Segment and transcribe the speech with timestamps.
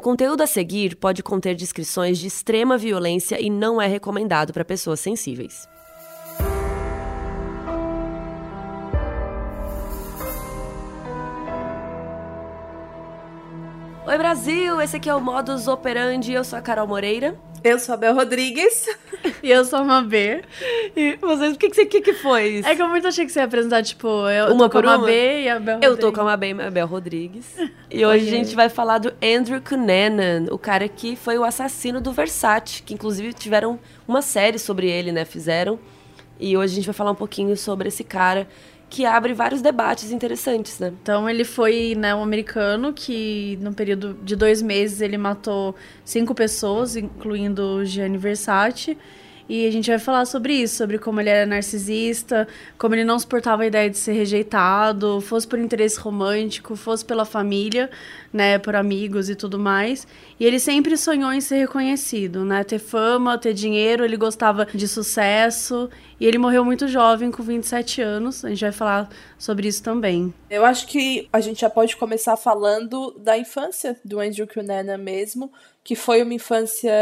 [0.00, 4.64] O conteúdo a seguir pode conter descrições de extrema violência e não é recomendado para
[4.64, 5.68] pessoas sensíveis.
[14.06, 17.38] Oi Brasil, esse aqui é o Modus Operandi, eu sou a Carol Moreira.
[17.62, 18.86] Eu sou a Bel Rodrigues.
[19.42, 20.42] e eu sou a Mabê.
[20.96, 22.68] E vocês, o que, que, que, que foi isso?
[22.68, 24.98] É que eu muito achei que você ia apresentar, tipo, eu uma tô com a
[24.98, 27.46] Mabê e a Bel Eu tô com a Mabê e a Bel Rodrigues.
[27.92, 32.00] E hoje a gente vai falar do Andrew Cunanan, o cara que foi o assassino
[32.00, 35.76] do Versace, que inclusive tiveram uma série sobre ele, né, fizeram.
[36.38, 38.46] E hoje a gente vai falar um pouquinho sobre esse cara
[38.90, 40.92] que abre vários debates interessantes, né?
[41.00, 46.34] Então ele foi né, um americano que no período de dois meses ele matou cinco
[46.34, 48.98] pessoas, incluindo Gianni Versace.
[49.50, 52.46] E a gente vai falar sobre isso, sobre como ele era narcisista,
[52.78, 57.24] como ele não suportava a ideia de ser rejeitado, fosse por interesse romântico, fosse pela
[57.24, 57.90] família,
[58.32, 60.06] né, por amigos e tudo mais.
[60.38, 64.86] E ele sempre sonhou em ser reconhecido, né, ter fama, ter dinheiro, ele gostava de
[64.86, 65.90] sucesso.
[66.20, 68.44] E ele morreu muito jovem, com 27 anos.
[68.44, 70.32] A gente vai falar sobre isso também.
[70.48, 75.50] Eu acho que a gente já pode começar falando da infância do Andrew Cunanan mesmo,
[75.82, 76.92] que foi uma infância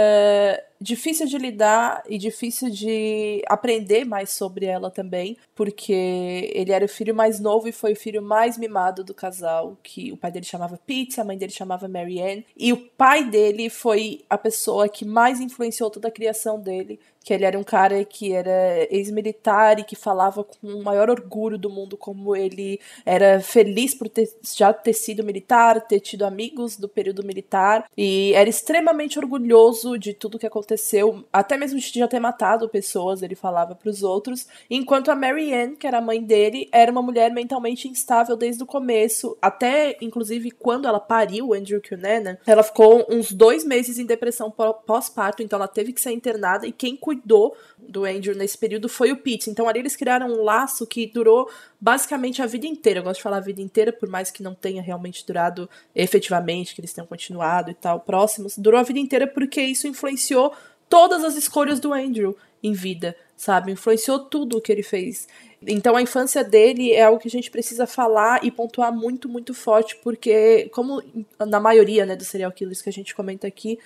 [0.80, 6.88] difícil de lidar e difícil de aprender mais sobre ela também, porque ele era o
[6.88, 10.46] filho mais novo e foi o filho mais mimado do casal, que o pai dele
[10.46, 15.04] chamava Pete, a mãe dele chamava Marianne, e o pai dele foi a pessoa que
[15.04, 19.84] mais influenciou toda a criação dele, que ele era um cara que era ex-militar e
[19.84, 24.72] que falava com o maior orgulho do mundo como ele era feliz por ter, já
[24.72, 27.84] ter sido militar, ter tido amigos do período militar.
[27.94, 33.22] E era extremamente orgulhoso de tudo que aconteceu, até mesmo de já ter matado pessoas,
[33.22, 36.90] ele falava para os outros, enquanto a Mary Ann, que era a mãe dele, era
[36.90, 42.38] uma mulher mentalmente instável desde o começo, até inclusive quando ela pariu o Andrew Cunanan,
[42.46, 46.72] ela ficou uns dois meses em depressão pós-parto, então ela teve que ser internada e
[46.72, 49.50] quem cuidou do Andrew nesse período foi o Pete.
[49.50, 53.00] Então ali eles criaram um laço que durou basicamente a vida inteira.
[53.00, 56.74] Eu gosto de falar a vida inteira, por mais que não tenha realmente durado efetivamente,
[56.74, 58.56] que eles tenham continuado e tal, próximos.
[58.56, 60.52] Durou a vida inteira porque isso influenciou
[60.88, 63.72] todas as escolhas do Andrew em vida, sabe?
[63.72, 65.28] Influenciou tudo o que ele fez.
[65.66, 69.52] Então a infância dele é algo que a gente precisa falar e pontuar muito, muito
[69.52, 71.02] forte, porque, como
[71.38, 73.78] na maioria né, dos serial killers que a gente comenta aqui,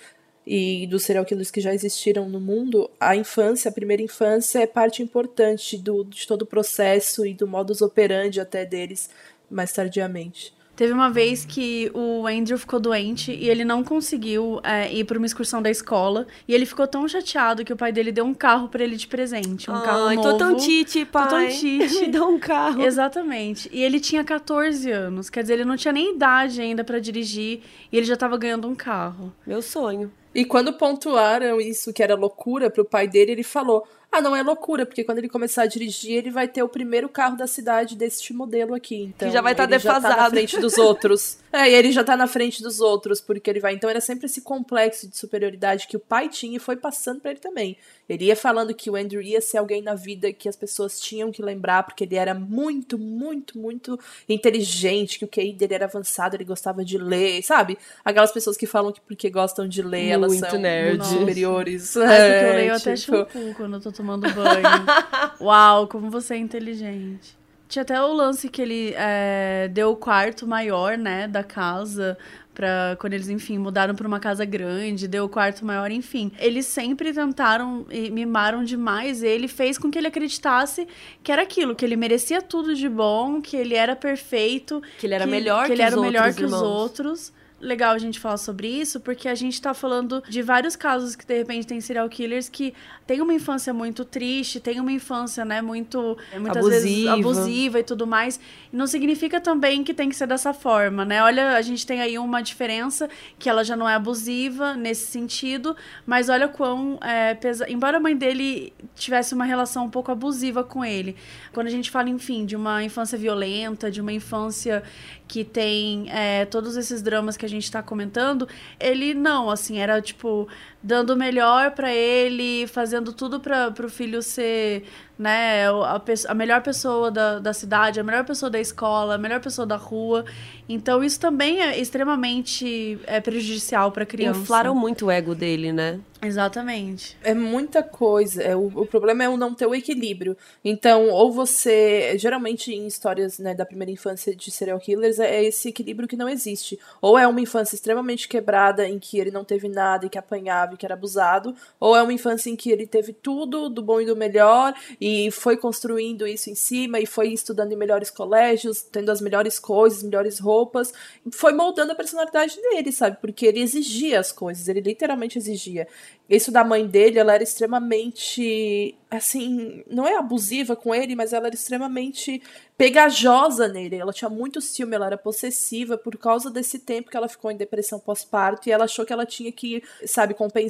[0.45, 4.67] e dos serial killers que já existiram no mundo, a infância, a primeira infância é
[4.67, 9.09] parte importante do, de todo o processo e do modus operandi até deles
[9.49, 10.53] mais tardiamente.
[10.75, 15.19] Teve uma vez que o Andrew ficou doente e ele não conseguiu é, ir para
[15.19, 16.25] uma excursão da escola.
[16.47, 19.05] E ele ficou tão chateado que o pai dele deu um carro para ele de
[19.05, 19.69] presente.
[19.69, 20.31] Um Ai, carro novo.
[20.31, 21.23] tô tão tite, pai.
[21.25, 21.99] Tô tão tite.
[22.01, 22.81] Me dá um carro.
[22.81, 23.69] Exatamente.
[23.71, 25.29] E ele tinha 14 anos.
[25.29, 27.61] Quer dizer, ele não tinha nem idade ainda para dirigir.
[27.91, 29.31] E ele já tava ganhando um carro.
[29.45, 30.11] Meu sonho.
[30.33, 34.43] E quando pontuaram isso, que era loucura, pro pai dele, ele falou: ah, não é
[34.43, 37.95] loucura, porque quando ele começar a dirigir, ele vai ter o primeiro carro da cidade
[37.95, 39.05] deste modelo aqui.
[39.05, 40.03] Então, que já vai estar tá defasado.
[40.03, 41.37] Já tá na frente dos outros.
[41.51, 43.73] é, e ele já tá na frente dos outros, porque ele vai.
[43.73, 47.31] Então era sempre esse complexo de superioridade que o pai tinha e foi passando para
[47.31, 47.75] ele também.
[48.07, 51.31] Ele ia falando que o Andrew ia ser alguém na vida que as pessoas tinham
[51.31, 53.99] que lembrar, porque ele era muito, muito, muito
[54.29, 57.77] inteligente, que o QI dele era avançado, ele gostava de ler, sabe?
[58.05, 61.05] Aquelas pessoas que falam que porque gostam de ler, muito elas são nerd.
[61.05, 61.95] superiores.
[61.95, 62.89] Mas é, porque eu leio tipo...
[62.89, 64.85] até shampoo quando eu tô tomando banho.
[65.39, 67.37] Uau, como você é inteligente.
[67.69, 72.17] Tinha até o lance que ele é, deu o quarto maior, né, da casa
[72.53, 76.31] para quando eles, enfim, mudaram para uma casa grande, deu o quarto maior, enfim.
[76.37, 80.87] Eles sempre tentaram e mimaram demais ele, fez com que ele acreditasse
[81.23, 85.15] que era aquilo, que ele merecia tudo de bom, que ele era perfeito, que ele
[85.15, 88.37] era que, melhor que, que ele era melhor que os outros legal a gente falar
[88.37, 92.07] sobre isso, porque a gente tá falando de vários casos que de repente tem serial
[92.09, 92.73] killers que
[93.07, 96.81] têm uma infância muito triste, tem uma infância, né, muito muitas abusiva.
[96.81, 98.39] vezes abusiva e tudo mais.
[98.71, 101.23] E não significa também que tem que ser dessa forma, né?
[101.23, 103.09] Olha, a gente tem aí uma diferença
[103.39, 105.75] que ela já não é abusiva nesse sentido,
[106.05, 107.69] mas olha quão é, pesa...
[107.69, 111.15] embora a mãe dele tivesse uma relação um pouco abusiva com ele.
[111.53, 114.83] Quando a gente fala, enfim, de uma infância violenta, de uma infância
[115.27, 118.47] que tem é, todos esses dramas que a gente tá comentando,
[118.79, 120.47] ele não, assim, era tipo
[120.83, 124.83] dando o melhor para ele, fazendo tudo para o filho ser,
[125.17, 129.39] né, a, a melhor pessoa da, da cidade, a melhor pessoa da escola, a melhor
[129.39, 130.25] pessoa da rua.
[130.67, 134.41] Então isso também é extremamente é, prejudicial para criança.
[134.41, 135.99] Inflaram muito o ego dele, né?
[136.25, 137.17] Exatamente.
[137.21, 138.41] É muita coisa.
[138.41, 140.37] É, o, o problema é o não ter o equilíbrio.
[140.63, 142.17] Então, ou você.
[142.17, 146.29] Geralmente em histórias né, da primeira infância de serial killers, é esse equilíbrio que não
[146.29, 146.79] existe.
[147.01, 150.72] Ou é uma infância extremamente quebrada, em que ele não teve nada e que apanhava
[150.77, 154.05] que era abusado, ou é uma infância em que ele teve tudo do bom e
[154.05, 159.11] do melhor e foi construindo isso em cima e foi estudando em melhores colégios, tendo
[159.11, 160.93] as melhores coisas, melhores roupas,
[161.31, 163.17] foi moldando a personalidade dele, sabe?
[163.19, 165.87] Porque ele exigia as coisas, ele literalmente exigia.
[166.29, 171.47] Isso da mãe dele, ela era extremamente, assim, não é abusiva com ele, mas ela
[171.47, 172.41] era extremamente
[172.77, 173.97] pegajosa nele.
[173.97, 177.57] Ela tinha muito ciúme, ela era possessiva por causa desse tempo que ela ficou em
[177.57, 180.62] depressão pós-parto e ela achou que ela tinha que, sabe, compensar.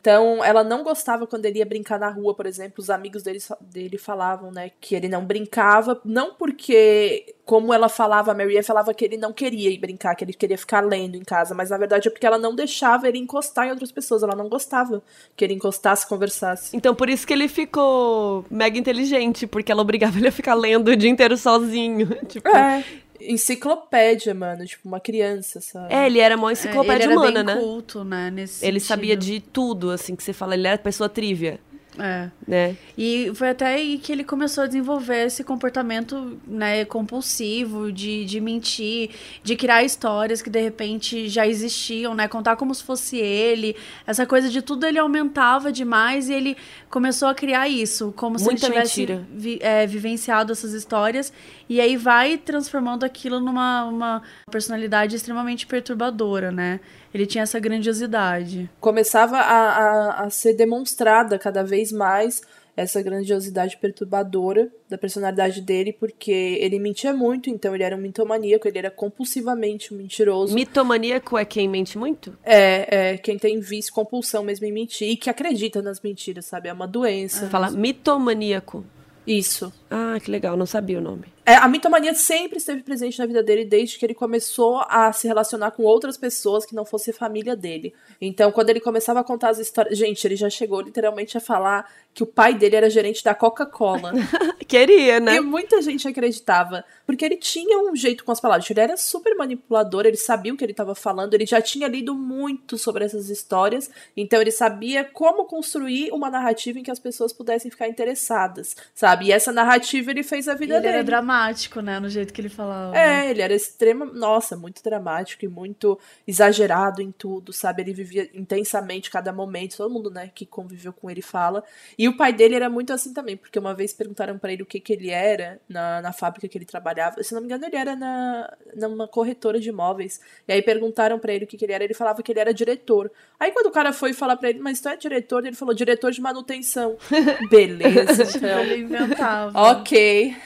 [0.00, 2.76] Então, ela não gostava quando ele ia brincar na rua, por exemplo.
[2.78, 8.32] Os amigos dele, dele falavam, né, que ele não brincava, não porque, como ela falava,
[8.32, 11.22] a Maria falava que ele não queria ir brincar, que ele queria ficar lendo em
[11.22, 14.34] casa, mas na verdade é porque ela não deixava ele encostar em outras pessoas, ela
[14.34, 15.02] não gostava
[15.36, 16.74] que ele encostasse, conversasse.
[16.74, 20.88] Então, por isso que ele ficou mega inteligente, porque ela obrigava ele a ficar lendo
[20.88, 22.08] o dia inteiro sozinho.
[22.26, 22.82] tipo, é.
[23.20, 25.92] Enciclopédia, mano, tipo uma criança, sabe?
[25.92, 27.56] É, ele era uma enciclopédia é, ele humana, era né?
[27.56, 28.30] culto, né?
[28.30, 28.88] Nesse ele sentido.
[28.88, 31.60] sabia de tudo, assim, que você fala, ele era pessoa trívia.
[32.00, 32.30] É.
[32.46, 32.76] Né?
[32.96, 38.40] E foi até aí que ele começou a desenvolver esse comportamento né, compulsivo de, de
[38.40, 39.10] mentir,
[39.42, 42.26] de criar histórias que de repente já existiam, né?
[42.26, 43.76] Contar como se fosse ele.
[44.06, 46.56] Essa coisa de tudo ele aumentava demais e ele
[46.88, 51.32] começou a criar isso, como Muita se ele tivesse vi, é, vivenciado essas histórias.
[51.68, 56.80] E aí vai transformando aquilo numa uma personalidade extremamente perturbadora, né?
[57.12, 58.70] Ele tinha essa grandiosidade.
[58.80, 62.42] Começava a, a, a ser demonstrada cada vez mais
[62.76, 68.66] essa grandiosidade perturbadora da personalidade dele, porque ele mentia muito, então ele era um mitomaníaco,
[68.66, 70.54] ele era compulsivamente um mentiroso.
[70.54, 72.36] Mitomaníaco é quem mente muito?
[72.42, 76.68] É, é quem tem vício, compulsão mesmo em mentir e que acredita nas mentiras, sabe?
[76.68, 77.48] É uma doença.
[77.48, 78.84] Fala mitomaníaco.
[79.26, 79.72] Isso.
[79.90, 81.24] Ah, que legal, não sabia o nome.
[81.44, 85.26] É, a mitomania sempre esteve presente na vida dele desde que ele começou a se
[85.26, 87.92] relacionar com outras pessoas que não fosse família dele.
[88.20, 89.98] Então, quando ele começava a contar as histórias.
[89.98, 94.12] Gente, ele já chegou literalmente a falar que o pai dele era gerente da Coca-Cola.
[94.68, 95.36] Queria, né?
[95.36, 96.84] E muita gente acreditava.
[97.04, 98.70] Porque ele tinha um jeito com as palavras.
[98.70, 102.14] Ele era super manipulador, ele sabia o que ele estava falando, ele já tinha lido
[102.14, 103.90] muito sobre essas histórias.
[104.16, 109.26] Então, ele sabia como construir uma narrativa em que as pessoas pudessem ficar interessadas, sabe?
[109.26, 109.79] E essa narrativa
[110.10, 110.94] ele fez a vida ele dele.
[110.94, 111.98] Era dramático, né?
[111.98, 112.96] No jeito que ele falava.
[112.96, 114.04] É, ele era extrema.
[114.04, 117.82] Nossa, muito dramático e muito exagerado em tudo, sabe?
[117.82, 119.76] Ele vivia intensamente cada momento.
[119.76, 121.62] Todo mundo, né, que conviveu com ele fala.
[121.98, 124.66] E o pai dele era muito assim também, porque uma vez perguntaram para ele o
[124.66, 127.22] que, que ele era na, na fábrica que ele trabalhava.
[127.22, 130.20] Se não me engano, ele era na, numa corretora de imóveis.
[130.46, 131.84] E aí perguntaram para ele o que, que ele era.
[131.84, 133.10] Ele falava que ele era diretor.
[133.38, 135.46] Aí quando o cara foi falar para ele, mas tu é diretor?
[135.46, 136.96] Ele falou, diretor de manutenção.
[137.50, 138.60] Beleza, então.
[138.60, 139.58] ele inventava.
[139.72, 140.36] Ok.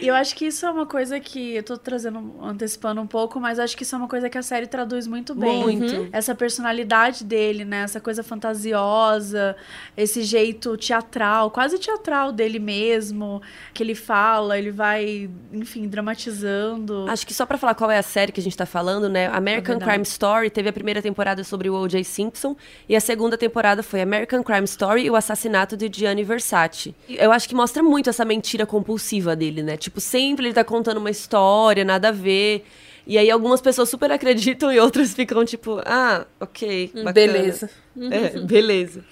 [0.00, 3.40] E eu acho que isso é uma coisa que eu tô trazendo, antecipando um pouco,
[3.40, 5.62] mas acho que isso é uma coisa que a série traduz muito bem.
[5.62, 6.08] Muito.
[6.12, 7.82] Essa personalidade dele, né?
[7.82, 9.56] Essa coisa fantasiosa,
[9.96, 13.42] esse jeito teatral, quase teatral dele mesmo,
[13.72, 17.06] que ele fala, ele vai, enfim, dramatizando.
[17.08, 19.26] Acho que só pra falar qual é a série que a gente tá falando, né?
[19.28, 19.90] American verdade.
[19.92, 22.04] Crime Story teve a primeira temporada sobre o O.J.
[22.04, 22.56] Simpson
[22.88, 26.94] e a segunda temporada foi American Crime Story e o assassinato de Gianni Versace.
[27.08, 29.76] Eu acho que mostra muito essa mentira compulsiva dele, né?
[29.76, 32.64] Tipo, sempre ele tá contando uma história, nada a ver.
[33.06, 37.12] E aí algumas pessoas super acreditam e outras ficam tipo, ah, ok, bacana.
[37.12, 37.70] Beleza.
[37.98, 39.04] É, beleza.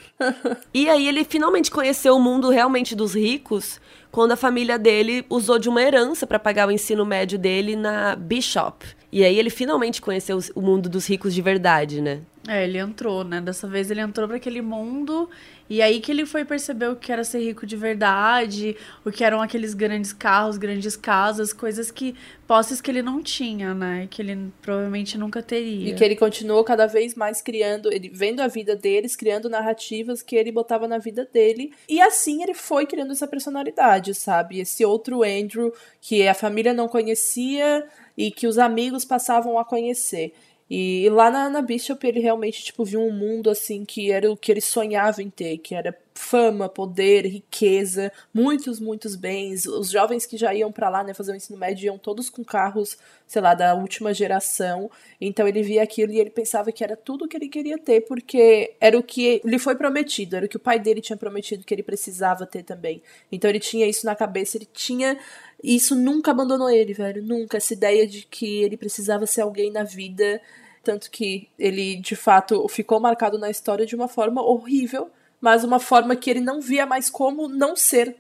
[0.73, 3.81] e aí ele finalmente conheceu o mundo realmente dos ricos
[4.13, 8.17] quando a família dele usou de uma herança para pagar o ensino médio dele na
[8.17, 8.87] Bishop.
[9.13, 12.21] E aí ele finalmente conheceu o mundo dos ricos de verdade, né?
[12.49, 13.41] É, ele entrou, né?
[13.41, 15.29] Dessa vez ele entrou para aquele mundo
[15.69, 19.25] e aí que ele foi perceber o que era ser rico de verdade, o que
[19.25, 22.15] eram aqueles grandes carros, grandes casas, coisas que
[22.47, 24.07] posses que ele não tinha, né?
[24.09, 25.91] Que ele provavelmente nunca teria.
[25.91, 30.23] E que ele continuou cada vez mais criando, ele vendo a vida deles, criando narrativas
[30.23, 31.73] que ele botava na vida dele.
[31.89, 34.61] E assim ele foi criando essa personalidade, sabe?
[34.61, 37.85] Esse outro Andrew que a família não conhecia
[38.17, 40.33] e que os amigos passavam a conhecer.
[40.69, 44.37] E lá na, na Bishop ele realmente, tipo, viu um mundo, assim, que era o
[44.37, 49.67] que ele sonhava em ter, que era fama, poder, riqueza, muitos, muitos bens.
[49.67, 52.43] Os jovens que já iam para lá, né, fazer o ensino médio, iam todos com
[52.43, 52.97] carros,
[53.27, 54.91] sei lá, da última geração.
[55.21, 58.75] Então ele via aquilo e ele pensava que era tudo que ele queria ter, porque
[58.81, 61.75] era o que lhe foi prometido, era o que o pai dele tinha prometido que
[61.75, 63.03] ele precisava ter também.
[63.31, 65.19] Então ele tinha isso na cabeça, ele tinha
[65.63, 67.23] isso nunca abandonou ele, velho.
[67.23, 67.57] Nunca.
[67.57, 70.41] Essa ideia de que ele precisava ser alguém na vida
[70.87, 75.11] tanto que ele de fato ficou marcado na história de uma forma horrível,
[75.41, 78.15] mas uma forma que ele não via mais como não ser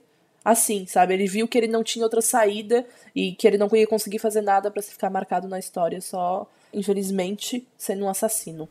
[0.44, 1.14] assim, sabe?
[1.14, 4.40] Ele viu que ele não tinha outra saída e que ele não ia conseguir fazer
[4.40, 8.68] nada para ficar marcado na história, só, infelizmente, sendo um assassino.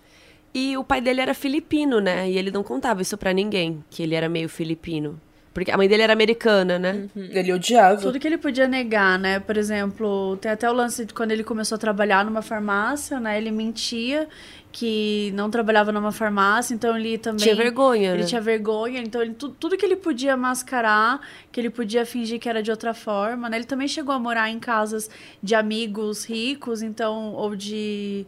[0.54, 2.30] E o pai dele era filipino, né?
[2.30, 5.20] E ele não contava isso para ninguém, que ele era meio filipino.
[5.56, 7.08] Porque a mãe dele era americana, né?
[7.16, 7.30] Uhum.
[7.32, 8.02] Ele odiava.
[8.02, 9.40] Tudo que ele podia negar, né?
[9.40, 13.38] Por exemplo, tem até o lance de quando ele começou a trabalhar numa farmácia, né?
[13.38, 14.28] Ele mentia
[14.70, 17.40] que não trabalhava numa farmácia, então ele também...
[17.42, 18.28] Tinha vergonha, Ele né?
[18.28, 21.22] tinha vergonha, então ele, tudo, tudo que ele podia mascarar,
[21.54, 23.56] que ele podia fingir que era de outra forma, né?
[23.56, 25.10] Ele também chegou a morar em casas
[25.42, 28.28] de amigos ricos, então, ou de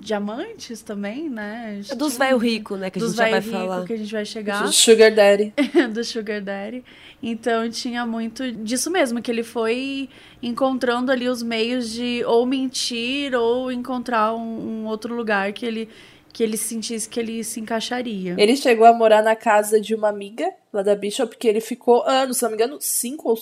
[0.00, 1.80] diamantes também, né?
[1.90, 2.90] É dos velho rico, né?
[2.90, 3.84] Que a gente já vai falar.
[3.84, 4.62] que a gente vai chegar.
[4.62, 5.52] Do Sugar Daddy.
[5.92, 6.84] do Sugar Daddy.
[7.22, 10.08] Então tinha muito disso mesmo, que ele foi
[10.42, 15.88] encontrando ali os meios de ou mentir ou encontrar um, um outro lugar que ele
[16.32, 18.34] que ele sentisse que ele se encaixaria.
[18.38, 22.02] Ele chegou a morar na casa de uma amiga lá da Bishop, que ele ficou
[22.08, 23.36] anos, se não me engano, cinco ou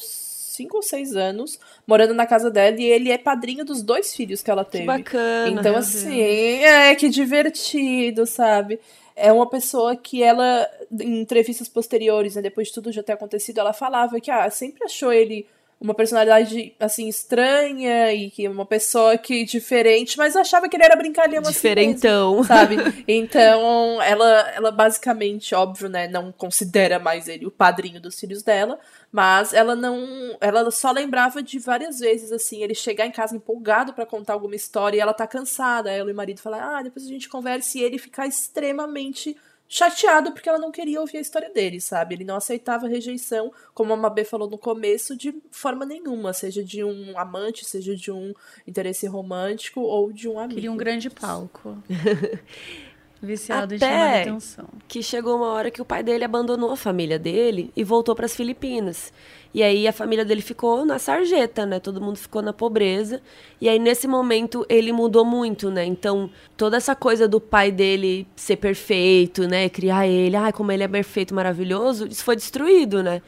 [0.60, 4.42] cinco ou seis anos morando na casa dela e ele é padrinho dos dois filhos
[4.42, 4.84] que ela teve.
[4.84, 5.48] Que bacana.
[5.48, 8.78] Então, assim, é que divertido, sabe?
[9.16, 13.58] É uma pessoa que ela, em entrevistas posteriores, né, depois de tudo já ter acontecido,
[13.58, 15.46] ela falava que ah, sempre achou ele
[15.80, 20.94] uma personalidade assim estranha e que uma pessoa que diferente, mas achava que ele era
[20.94, 23.04] brincalhão Diferentão, assim mesmo, sabe?
[23.08, 28.78] Então, ela ela basicamente, óbvio, né, não considera mais ele o padrinho dos filhos dela,
[29.10, 33.94] mas ela não, ela só lembrava de várias vezes assim, ele chegar em casa empolgado
[33.94, 37.06] para contar alguma história e ela tá cansada, ela e o marido falar: "Ah, depois
[37.06, 39.34] a gente conversa" e ele ficar extremamente
[39.72, 42.16] chateado porque ela não queria ouvir a história dele, sabe?
[42.16, 46.82] Ele não aceitava rejeição, como a Mabê falou no começo, de forma nenhuma, seja de
[46.82, 48.34] um amante, seja de um
[48.66, 50.56] interesse romântico ou de um amigo.
[50.56, 51.80] Queria um grande palco.
[53.22, 54.68] Viciado Até em chamar atenção.
[54.88, 58.24] Que chegou uma hora que o pai dele abandonou a família dele e voltou para
[58.24, 59.12] as Filipinas.
[59.52, 61.78] E aí a família dele ficou na sarjeta, né?
[61.78, 63.20] Todo mundo ficou na pobreza.
[63.60, 65.84] E aí nesse momento ele mudou muito, né?
[65.84, 69.68] Então toda essa coisa do pai dele ser perfeito, né?
[69.68, 73.20] Criar ele, ai, como ele é perfeito, maravilhoso, isso foi destruído, né?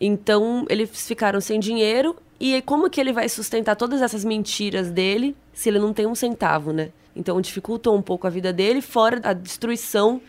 [0.00, 5.36] Então eles ficaram sem dinheiro e como que ele vai sustentar todas essas mentiras dele
[5.52, 6.90] se ele não tem um centavo, né?
[7.14, 10.20] Então dificultou um pouco a vida dele, fora a destruição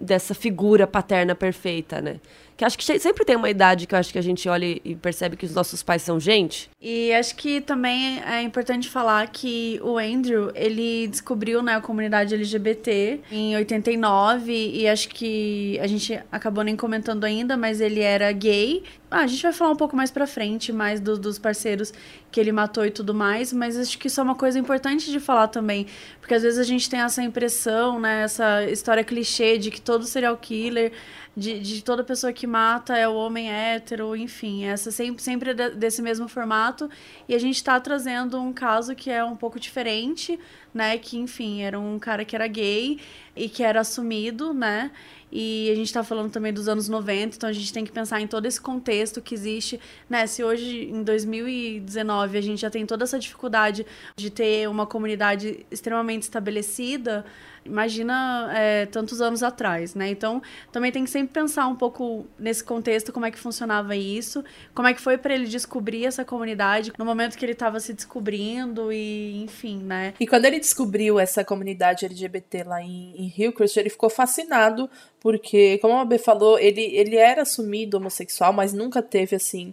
[0.00, 2.18] dessa figura paterna perfeita, né?
[2.56, 4.94] Que acho que sempre tem uma idade que eu acho que a gente olha e
[4.94, 6.70] percebe que os nossos pais são gente.
[6.80, 12.34] E acho que também é importante falar que o Andrew, ele descobriu né, a comunidade
[12.34, 18.30] LGBT em 89 e acho que a gente acabou nem comentando ainda, mas ele era
[18.30, 18.84] gay.
[19.10, 21.92] Ah, a gente vai falar um pouco mais pra frente, mais do, dos parceiros
[22.30, 25.20] que ele matou e tudo mais, mas acho que isso é uma coisa importante de
[25.20, 25.86] falar também,
[26.20, 30.04] porque às vezes a gente tem essa impressão, né, essa história clichê de que todo
[30.04, 30.90] serial killer
[31.36, 36.00] de, de toda pessoa que mata é o homem hétero, enfim, essa sempre, sempre desse
[36.00, 36.88] mesmo formato.
[37.28, 40.38] E a gente está trazendo um caso que é um pouco diferente,
[40.72, 40.96] né?
[40.98, 43.00] Que, enfim, era um cara que era gay
[43.34, 44.90] e que era assumido, né?
[45.36, 48.20] E a gente está falando também dos anos 90, então a gente tem que pensar
[48.20, 50.28] em todo esse contexto que existe, né?
[50.28, 53.84] Se hoje, em 2019, a gente já tem toda essa dificuldade
[54.16, 57.26] de ter uma comunidade extremamente estabelecida,
[57.64, 60.08] imagina é, tantos anos atrás, né?
[60.08, 64.44] Então, também tem que sempre pensar um pouco nesse contexto, como é que funcionava isso,
[64.74, 67.92] como é que foi para ele descobrir essa comunidade no momento que ele estava se
[67.92, 70.14] descobrindo e, enfim, né?
[70.20, 74.88] E quando ele descobriu essa comunidade LGBT lá em, em Hillcrest, ele ficou fascinado
[75.20, 79.72] porque, como a B falou, ele, ele era assumido homossexual, mas nunca teve assim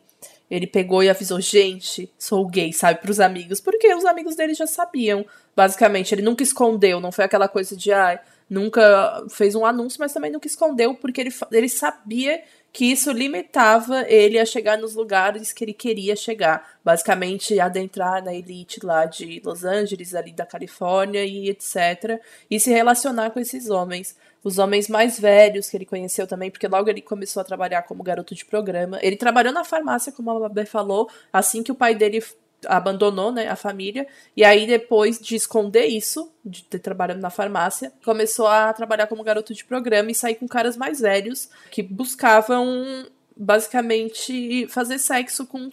[0.52, 3.62] ele pegou e avisou, gente, sou gay, sabe, pros amigos.
[3.62, 6.14] Porque os amigos dele já sabiam, basicamente.
[6.14, 10.12] Ele nunca escondeu, não foi aquela coisa de, ai, ah, nunca fez um anúncio, mas
[10.12, 12.44] também nunca escondeu, porque ele, ele sabia
[12.74, 16.78] que isso limitava ele a chegar nos lugares que ele queria chegar.
[16.84, 22.20] Basicamente, adentrar na elite lá de Los Angeles, ali da Califórnia e etc.
[22.50, 26.68] E se relacionar com esses homens os homens mais velhos que ele conheceu também, porque
[26.68, 29.00] logo ele começou a trabalhar como garoto de programa.
[29.02, 32.24] Ele trabalhou na farmácia, como a Babé falou, assim que o pai dele
[32.68, 34.08] abandonou né, a família.
[34.36, 39.24] E aí, depois de esconder isso, de ter trabalhado na farmácia, começou a trabalhar como
[39.24, 43.06] garoto de programa e sair com caras mais velhos que buscavam
[43.36, 45.70] basicamente fazer sexo com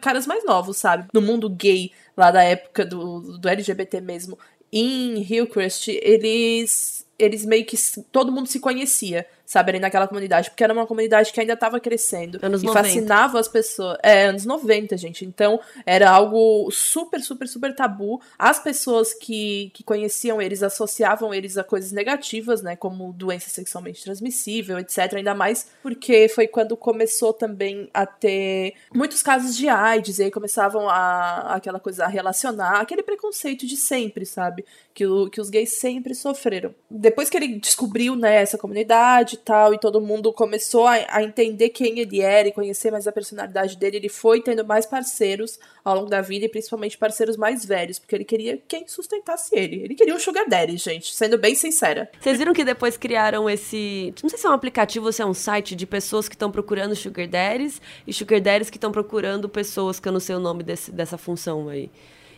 [0.00, 1.08] caras mais novos, sabe?
[1.12, 4.38] No mundo gay, lá da época do, do LGBT mesmo,
[4.72, 7.76] em Hillcrest, eles eles meio que
[8.10, 9.26] todo mundo se conhecia.
[9.44, 12.38] Sabe, ali naquela comunidade, porque era uma comunidade que ainda estava crescendo.
[12.42, 12.82] Anos e 90.
[12.82, 13.98] fascinava as pessoas.
[14.02, 15.24] É, anos 90, gente.
[15.24, 18.20] Então, era algo super, super, super tabu.
[18.38, 24.02] As pessoas que, que conheciam eles associavam eles a coisas negativas, né, como doença sexualmente
[24.02, 25.14] transmissível, etc.
[25.14, 30.30] Ainda mais porque foi quando começou também a ter muitos casos de AIDS, e aí
[30.30, 34.64] começavam a aquela coisa a relacionar, aquele preconceito de sempre, sabe?
[34.94, 36.74] Que, o, que os gays sempre sofreram.
[36.90, 41.22] Depois que ele descobriu, né, essa comunidade e tal, e todo mundo começou a, a
[41.22, 45.58] entender quem ele era e conhecer mais a personalidade dele, ele foi tendo mais parceiros
[45.84, 49.82] ao longo da vida, e principalmente parceiros mais velhos, porque ele queria quem sustentasse ele.
[49.82, 52.10] Ele queria um sugar daddy, gente, sendo bem sincera.
[52.20, 54.14] Vocês viram que depois criaram esse.
[54.22, 56.50] Não sei se é um aplicativo ou se é um site de pessoas que estão
[56.50, 60.40] procurando sugar daddies e sugar daddies que estão procurando pessoas que eu não sei o
[60.40, 61.90] nome desse, dessa função aí.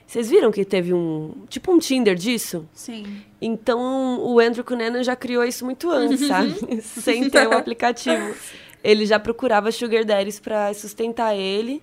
[0.07, 1.33] Vocês viram que teve um.
[1.49, 2.69] Tipo um Tinder disso?
[2.73, 3.23] Sim.
[3.41, 6.55] Então o Andrew Cunanan já criou isso muito antes, sabe?
[6.83, 8.35] Sem ter o aplicativo.
[8.85, 11.83] Ele já procurava sugar daddies pra sustentar ele.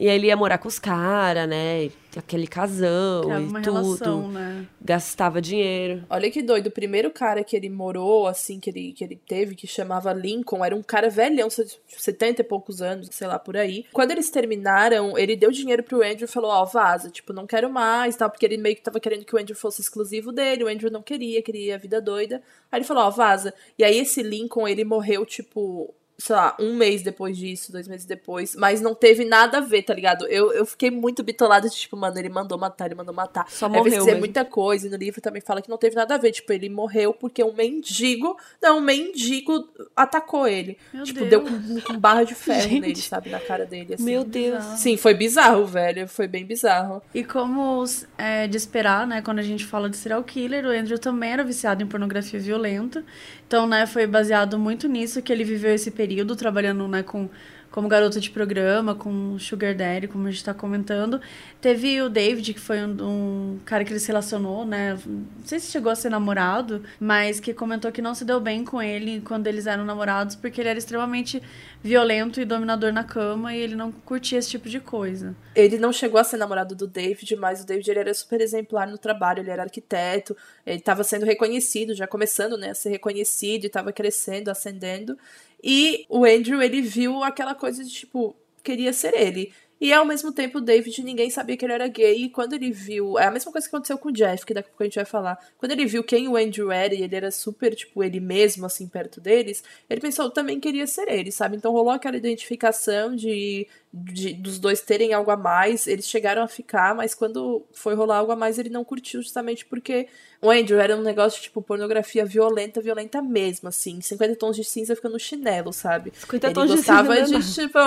[0.00, 1.90] E aí ele ia morar com os caras, né?
[2.16, 3.82] Aquele casão Criava e uma tudo.
[3.82, 4.66] relação, né?
[4.80, 6.02] Gastava dinheiro.
[6.08, 9.54] Olha que doido, o primeiro cara que ele morou, assim, que ele, que ele teve,
[9.54, 13.84] que chamava Lincoln, era um cara velhão, 70 e poucos anos, sei lá, por aí.
[13.92, 17.70] Quando eles terminaram, ele deu dinheiro pro Andrew e falou, ó, vaza, tipo, não quero
[17.70, 20.68] mais, tal, porque ele meio que tava querendo que o Andrew fosse exclusivo dele, o
[20.68, 22.42] Andrew não queria, queria a vida doida.
[22.72, 23.52] Aí ele falou, ó, vaza.
[23.78, 28.04] E aí esse Lincoln, ele morreu, tipo, sei lá, um mês depois disso, dois meses
[28.04, 30.26] depois, mas não teve nada a ver, tá ligado?
[30.26, 33.46] Eu, eu fiquei muito bitolada de, tipo, mano, ele mandou matar, ele mandou matar.
[33.48, 34.20] Só Aí morreu vai dizer mesmo.
[34.20, 36.68] muita coisa, e no livro também fala que não teve nada a ver, tipo, ele
[36.68, 40.76] morreu porque um mendigo, não, um mendigo atacou ele.
[40.92, 41.30] Meu tipo, Deus.
[41.30, 42.80] deu com, com barra de ferro Gente.
[42.80, 44.04] nele, sabe, na cara dele, assim.
[44.04, 44.62] Meu Deus.
[44.76, 47.02] Sim, foi bizarro, velho, foi bem bizarro.
[47.14, 47.82] E como
[48.18, 51.42] é, de esperar, né, quando a gente fala de serial killer, o Andrew também era
[51.42, 53.02] viciado em pornografia violenta.
[53.46, 57.28] Então, né, foi baseado muito nisso que ele viveu esse período trabalhando, né, com
[57.70, 61.20] como garota de programa, com Sugar Daddy, como a gente tá comentando.
[61.60, 64.98] Teve o David, que foi um, um cara que ele se relacionou, né?
[65.06, 68.64] Não sei se chegou a ser namorado, mas que comentou que não se deu bem
[68.64, 71.40] com ele quando eles eram namorados, porque ele era extremamente
[71.82, 75.34] violento e dominador na cama e ele não curtia esse tipo de coisa.
[75.54, 78.86] Ele não chegou a ser namorado do David, mas o David ele era super exemplar
[78.88, 80.36] no trabalho, ele era arquiteto,
[80.66, 85.16] ele estava sendo reconhecido, já começando né, a ser reconhecido, estava crescendo, ascendendo.
[85.62, 89.52] E o Andrew, ele viu aquela coisa de tipo, queria ser ele.
[89.80, 92.24] E ao mesmo tempo, o David, ninguém sabia que ele era gay.
[92.24, 93.18] E quando ele viu.
[93.18, 94.96] É a mesma coisa que aconteceu com o Jeff, que daqui a pouco a gente
[94.96, 95.38] vai falar.
[95.56, 98.86] Quando ele viu quem o Andrew era e ele era super, tipo, ele mesmo, assim,
[98.86, 101.56] perto deles, ele pensou, também queria ser ele, sabe?
[101.56, 105.86] Então rolou aquela identificação de, de dos dois terem algo a mais.
[105.86, 109.64] Eles chegaram a ficar, mas quando foi rolar algo a mais, ele não curtiu, justamente
[109.64, 110.08] porque
[110.42, 113.98] o Andrew era um negócio, tipo, pornografia violenta, violenta mesmo, assim.
[113.98, 116.12] 50 tons de cinza ficando no chinelo, sabe?
[116.20, 117.66] 50 ele tons de gostava cinza, de, né?
[117.66, 117.78] tipo,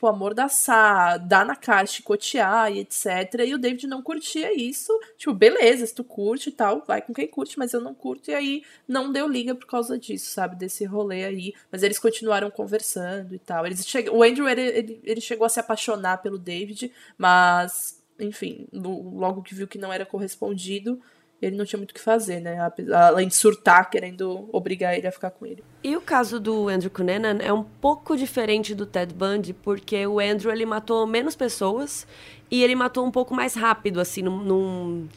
[0.00, 3.06] o amordaçar, dar na cara, chicotear e etc.
[3.46, 4.92] E o David não curtia isso.
[5.16, 8.30] Tipo, beleza, se tu curte e tal, vai com quem curte, mas eu não curto.
[8.30, 10.56] E aí não deu liga por causa disso, sabe?
[10.56, 11.54] Desse rolê aí.
[11.70, 13.66] Mas eles continuaram conversando e tal.
[13.66, 14.08] Eles che...
[14.10, 19.42] O Andrew, ele, ele, ele chegou a se apaixonar pelo David, mas, enfim, lo- logo
[19.42, 21.00] que viu que não era correspondido.
[21.40, 22.58] Ele não tinha muito o que fazer, né?
[23.06, 25.62] Além de surtar, querendo obrigar ele a ficar com ele.
[25.84, 30.18] E o caso do Andrew Cunanan é um pouco diferente do Ted Bundy, porque o
[30.18, 32.06] Andrew ele matou menos pessoas
[32.50, 35.08] e ele matou um pouco mais rápido, assim, num, num-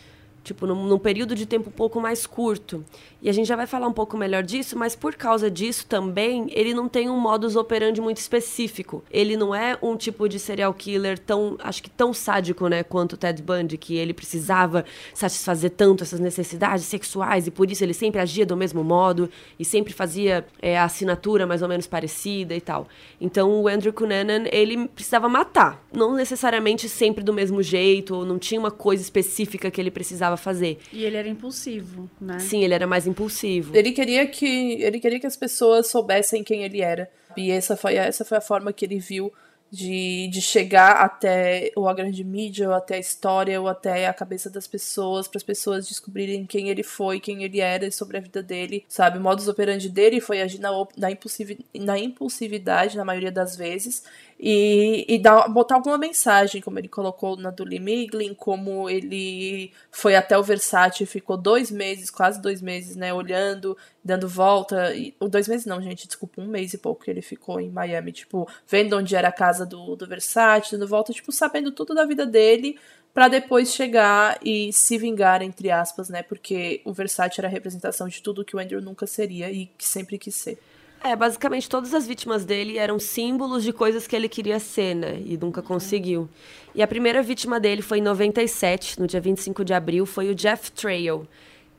[0.43, 2.83] tipo num, num período de tempo um pouco mais curto.
[3.21, 6.47] E a gente já vai falar um pouco melhor disso, mas por causa disso também
[6.51, 9.03] ele não tem um modus operandi muito específico.
[9.11, 13.13] Ele não é um tipo de serial killer tão, acho que tão sádico, né, quanto
[13.13, 17.93] o Ted Bundy, que ele precisava satisfazer tanto essas necessidades sexuais e por isso ele
[17.93, 22.55] sempre agia do mesmo modo e sempre fazia é, a assinatura mais ou menos parecida
[22.55, 22.87] e tal.
[23.19, 28.39] Então o Andrew Cunanan, ele precisava matar, não necessariamente sempre do mesmo jeito, ou não
[28.39, 30.79] tinha uma coisa específica que ele precisava fazer.
[30.91, 32.39] E ele era impulsivo, né?
[32.39, 33.75] Sim, ele era mais impulsivo.
[33.75, 37.09] Ele queria que ele queria que as pessoas soubessem quem ele era.
[37.37, 39.31] E essa foi, essa foi a forma que ele viu
[39.71, 44.13] de, de chegar até ou a grande mídia, ou até a história, ou até a
[44.13, 48.17] cabeça das pessoas, para as pessoas descobrirem quem ele foi, quem ele era e sobre
[48.17, 49.17] a vida dele, sabe?
[49.17, 54.03] O modus operandi dele foi agir na, na, impulsivi- na impulsividade, na maioria das vezes,
[54.43, 59.71] e, e dar, botar alguma mensagem, como ele colocou na do Lee Miglin, como ele
[59.91, 64.95] foi até o Versace e ficou dois meses, quase dois meses, né, olhando, dando volta.
[64.95, 68.11] E, dois meses não, gente, desculpa, um mês e pouco que ele ficou em Miami,
[68.11, 72.03] tipo, vendo onde era a casa do, do Versace, dando volta, tipo, sabendo tudo da
[72.03, 72.79] vida dele,
[73.13, 78.07] pra depois chegar e se vingar, entre aspas, né, porque o Versace era a representação
[78.07, 80.57] de tudo que o Andrew nunca seria e que sempre quis ser.
[81.03, 85.19] É, basicamente todas as vítimas dele eram símbolos de coisas que ele queria ser, né?
[85.25, 86.29] E nunca conseguiu.
[86.75, 90.35] E a primeira vítima dele foi em 97, no dia 25 de abril, foi o
[90.35, 91.27] Jeff Trail,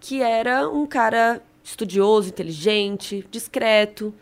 [0.00, 4.12] que era um cara estudioso, inteligente, discreto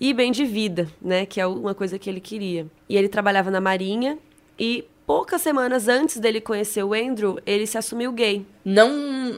[0.00, 1.24] e bem de vida, né?
[1.24, 2.66] Que é uma coisa que ele queria.
[2.88, 4.18] E ele trabalhava na Marinha
[4.58, 8.44] e poucas semanas antes dele conhecer o Andrew, ele se assumiu gay.
[8.62, 8.90] Não,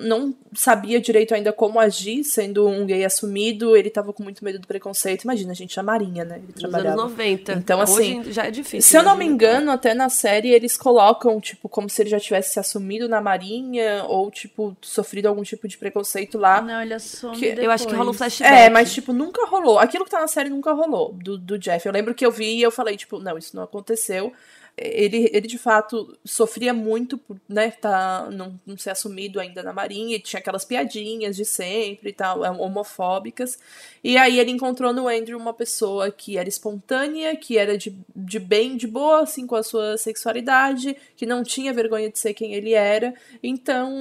[0.03, 4.59] não sabia direito ainda como agir, sendo um gay assumido, ele tava com muito medo
[4.59, 5.23] do preconceito.
[5.23, 6.41] Imagina, a gente, a Marinha, né?
[6.43, 7.53] Ele Nos anos 90.
[7.53, 8.19] Então, assim.
[8.19, 8.83] Hoje já é difícil.
[8.83, 12.19] Se eu não me engano, até na série eles colocam, tipo, como se ele já
[12.19, 16.61] tivesse se assumido na Marinha, ou, tipo, sofrido algum tipo de preconceito lá.
[16.61, 17.37] Não, ele assume.
[17.37, 17.65] Que, depois.
[17.65, 18.53] eu acho que rola um flashback.
[18.53, 19.79] É, mas, tipo, nunca rolou.
[19.79, 21.87] Aquilo que tá na série nunca rolou, do, do Jeff.
[21.87, 24.33] Eu lembro que eu vi e eu falei, tipo, não, isso não aconteceu
[24.77, 29.73] ele, ele de fato sofria muito por né, tá, não, não ser assumido ainda na
[29.73, 33.59] Marinha, e tinha aquelas piadinhas de sempre e tal, é, homofóbicas.
[34.03, 38.39] E aí ele encontrou no Andrew uma pessoa que era espontânea, que era de, de
[38.39, 42.55] bem, de boa, assim, com a sua sexualidade, que não tinha vergonha de ser quem
[42.55, 43.13] ele era.
[43.43, 43.93] Então,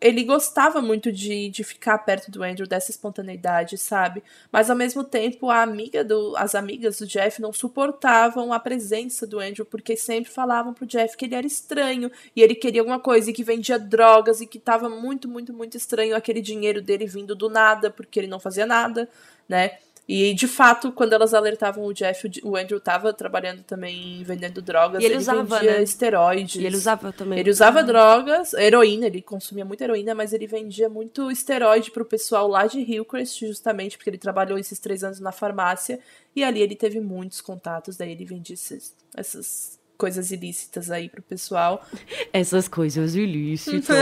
[0.00, 4.22] ele gostava muito de, de ficar perto do Andrew, dessa espontaneidade, sabe?
[4.52, 9.26] Mas ao mesmo tempo, a amiga do, as amigas do Jeff não suportavam a presença
[9.26, 13.00] do Andrew, porque sempre falavam pro Jeff que ele era estranho e ele queria alguma
[13.00, 17.06] coisa e que vendia drogas e que tava muito, muito, muito estranho aquele dinheiro dele
[17.06, 19.08] vindo do nada, porque ele não fazia nada,
[19.48, 19.78] né?
[20.06, 25.02] E de fato, quando elas alertavam o Jeff, o Andrew tava trabalhando também vendendo drogas.
[25.02, 25.82] E ele, ele usava, vendia né?
[25.82, 26.56] esteroides.
[26.56, 27.38] E ele usava também.
[27.38, 32.46] Ele usava drogas, heroína, ele consumia muita heroína, mas ele vendia muito esteroide pro pessoal
[32.46, 35.98] lá de Hillcrest, justamente porque ele trabalhou esses três anos na farmácia.
[36.36, 41.22] E ali ele teve muitos contatos, daí ele vendia esses, essas coisas ilícitas aí pro
[41.22, 41.82] pessoal.
[42.30, 43.96] Essas coisas ilícitas.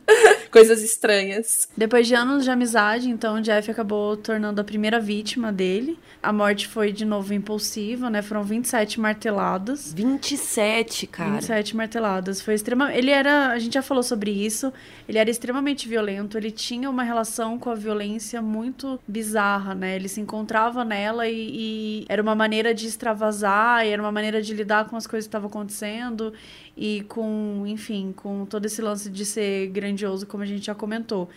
[0.50, 1.68] coisas estranhas.
[1.76, 5.98] Depois de anos de amizade, então, o Jeff acabou tornando a primeira vítima dele.
[6.22, 8.22] A morte foi de novo impulsiva, né?
[8.22, 9.92] Foram 27 marteladas.
[9.92, 11.32] 27, cara.
[11.32, 12.40] 27 marteladas.
[12.40, 12.96] Foi extremamente.
[12.96, 13.48] Ele era.
[13.48, 14.72] A gente já falou sobre isso.
[15.06, 16.38] Ele era extremamente violento.
[16.38, 19.96] Ele tinha uma relação com a violência muito bizarra, né?
[19.96, 24.54] Ele se encontrava nela e, e era uma maneira de extravasar, era uma maneira de
[24.54, 26.32] lidar com as coisas que estavam acontecendo
[26.76, 31.28] e com, enfim, com todo esse lance de ser grandioso, como a gente já comentou.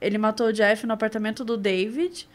[0.00, 2.28] Ele matou o Jeff no apartamento do David,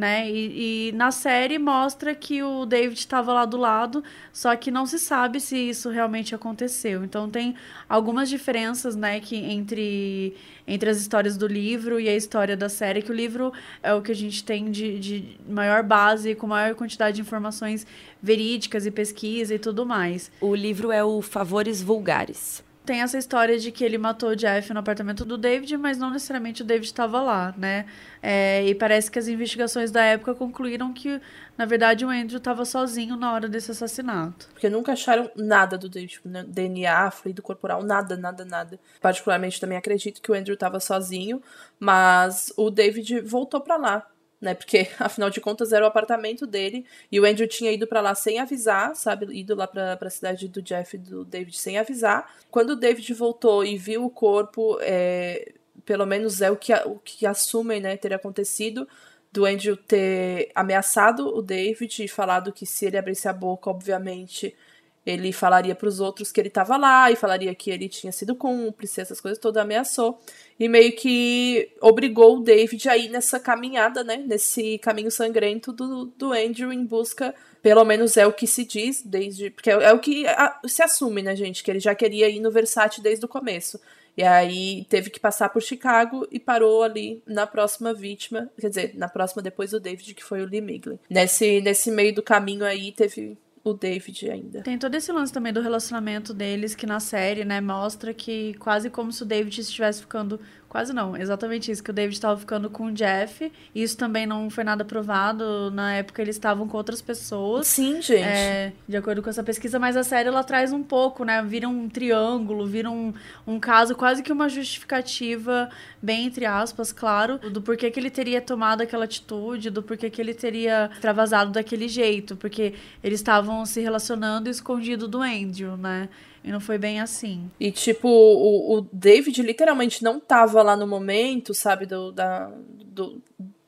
[0.00, 0.28] né?
[0.30, 4.86] E, e na série mostra que o David estava lá do lado, só que não
[4.86, 7.04] se sabe se isso realmente aconteceu.
[7.04, 7.54] Então tem
[7.86, 10.34] algumas diferenças, né, que entre
[10.66, 14.00] entre as histórias do livro e a história da série, que o livro é o
[14.00, 17.86] que a gente tem de, de maior base, com maior quantidade de informações
[18.22, 20.30] verídicas e pesquisa e tudo mais.
[20.40, 24.74] O livro é o Favores Vulgares tem essa história de que ele matou o Jeff
[24.74, 27.86] no apartamento do David, mas não necessariamente o David estava lá, né?
[28.20, 31.20] É, e parece que as investigações da época concluíram que,
[31.56, 34.48] na verdade, o Andrew estava sozinho na hora desse assassinato.
[34.52, 36.44] Porque nunca acharam nada do David, tipo, né?
[36.48, 38.76] DNA, fluido corporal, nada, nada, nada.
[39.00, 41.40] Particularmente também acredito que o Andrew estava sozinho,
[41.78, 44.09] mas o David voltou para lá
[44.40, 44.54] né?
[44.54, 48.14] Porque afinal de contas era o apartamento dele e o Andrew tinha ido para lá
[48.14, 49.26] sem avisar, sabe?
[49.36, 52.32] Ido lá para a cidade do Jeff e do David sem avisar.
[52.50, 55.52] Quando o David voltou e viu o corpo, é,
[55.84, 58.88] pelo menos é o que, o que assumem, né, ter acontecido.
[59.32, 64.56] Do Andrew ter ameaçado o David e falado que se ele abrisse a boca, obviamente,
[65.04, 68.34] ele falaria para os outros que ele estava lá e falaria que ele tinha sido
[68.34, 70.18] cúmplice, essas coisas todas ameaçou
[70.58, 76.04] e meio que obrigou o David a ir nessa caminhada, né, nesse caminho sangrento do,
[76.04, 79.92] do Andrew em busca, pelo menos é o que se diz desde, porque é, é
[79.92, 83.24] o que a, se assume, né, gente, que ele já queria ir no Versace desde
[83.24, 83.80] o começo.
[84.16, 88.92] E aí teve que passar por Chicago e parou ali na próxima vítima, quer dizer,
[88.94, 90.98] na próxima depois do David, que foi o Lee Migley.
[91.08, 94.62] Nesse, nesse meio do caminho aí teve o David ainda.
[94.62, 98.88] Tem todo esse lance também do relacionamento deles, que na série, né, mostra que quase
[98.88, 102.70] como se o David estivesse ficando Quase não, exatamente isso, que o David estava ficando
[102.70, 103.50] com o Jeff.
[103.74, 105.68] Isso também não foi nada provado.
[105.72, 107.66] Na época eles estavam com outras pessoas.
[107.66, 108.22] Sim, gente.
[108.22, 111.42] É, de acordo com essa pesquisa, mas a série ela traz um pouco, né?
[111.42, 113.12] Vira um triângulo, vira um,
[113.44, 115.68] um caso, quase que uma justificativa,
[116.00, 120.22] bem entre aspas, claro, do porquê que ele teria tomado aquela atitude, do porquê que
[120.22, 122.36] ele teria extravasado daquele jeito.
[122.36, 126.08] Porque eles estavam se relacionando escondido do Andrew, né?
[126.42, 127.50] E não foi bem assim.
[127.60, 132.50] E, tipo, o, o David literalmente não tava lá no momento, sabe, do, da,
[132.84, 133.20] do,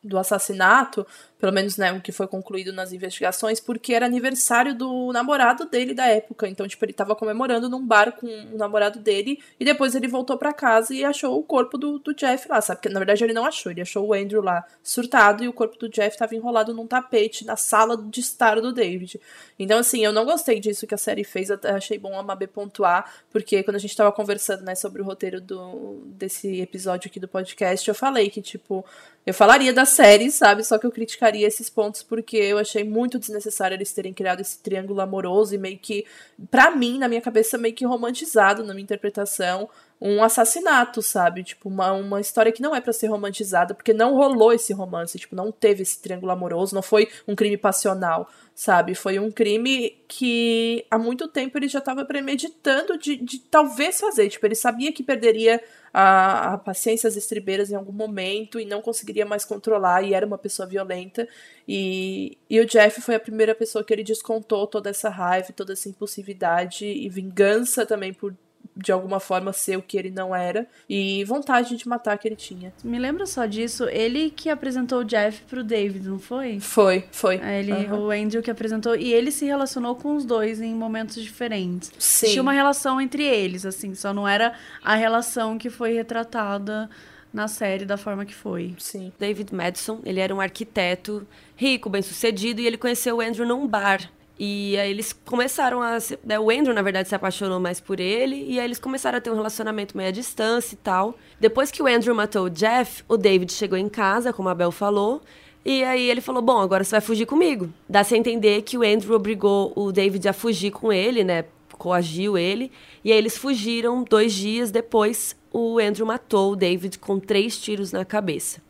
[0.02, 1.06] do assassinato,
[1.42, 5.92] pelo menos, né, o que foi concluído nas investigações, porque era aniversário do namorado dele
[5.92, 6.46] da época.
[6.46, 10.38] Então, tipo, ele tava comemorando num bar com o namorado dele e depois ele voltou
[10.38, 12.78] para casa e achou o corpo do, do Jeff lá, sabe?
[12.78, 15.76] Porque na verdade ele não achou, ele achou o Andrew lá surtado e o corpo
[15.76, 19.20] do Jeff tava enrolado num tapete na sala de estar do David.
[19.58, 23.12] Então, assim, eu não gostei disso que a série fez, achei bom a Mabê pontuar,
[23.32, 27.26] porque quando a gente tava conversando, né, sobre o roteiro do, desse episódio aqui do
[27.26, 28.84] podcast, eu falei que, tipo,
[29.24, 30.64] eu falaria da série, sabe?
[30.64, 34.58] Só que eu criticaria esses pontos porque eu achei muito desnecessário eles terem criado esse
[34.58, 36.04] triângulo amoroso e meio que,
[36.50, 39.68] pra mim, na minha cabeça, meio que romantizado na minha interpretação,
[40.04, 41.44] um assassinato, sabe?
[41.44, 45.16] Tipo, uma, uma história que não é para ser romantizada, porque não rolou esse romance,
[45.16, 48.96] tipo, não teve esse triângulo amoroso, não foi um crime passional, sabe?
[48.96, 54.28] Foi um crime que há muito tempo ele já estava premeditando de, de talvez fazer,
[54.28, 55.62] tipo, ele sabia que perderia
[55.94, 60.26] a, a paciência as estribeiras em algum momento e não conseguiria mais controlar e era
[60.26, 61.28] uma pessoa violenta.
[61.68, 65.74] E, e o Jeff foi a primeira pessoa que ele descontou toda essa raiva, toda
[65.74, 68.34] essa impulsividade e vingança também por
[68.76, 72.36] de alguma forma ser o que ele não era e vontade de matar que ele
[72.36, 72.72] tinha.
[72.82, 76.58] Me lembra só disso, ele que apresentou o Jeff pro David, não foi?
[76.60, 77.36] Foi, foi.
[77.36, 78.06] É, ele, uhum.
[78.06, 81.92] o Andrew que apresentou e ele se relacionou com os dois em momentos diferentes.
[81.98, 82.28] Sim.
[82.28, 86.88] Tinha uma relação entre eles, assim, só não era a relação que foi retratada
[87.32, 88.74] na série da forma que foi.
[88.78, 89.12] Sim.
[89.18, 94.10] David Madison, ele era um arquiteto rico, bem-sucedido e ele conheceu o Andrew num bar.
[94.44, 96.00] E aí eles começaram a.
[96.00, 98.44] Se, né, o Andrew, na verdade, se apaixonou mais por ele.
[98.48, 101.16] E aí eles começaram a ter um relacionamento meio à distância e tal.
[101.38, 104.72] Depois que o Andrew matou o Jeff, o David chegou em casa, como a Bel
[104.72, 105.22] falou.
[105.64, 107.72] E aí ele falou: Bom, agora você vai fugir comigo.
[107.88, 111.44] Dá-se a entender que o Andrew obrigou o David a fugir com ele, né?
[111.78, 112.72] Coagiu ele.
[113.04, 115.36] E aí eles fugiram dois dias depois.
[115.52, 118.60] O Andrew matou o David com três tiros na cabeça.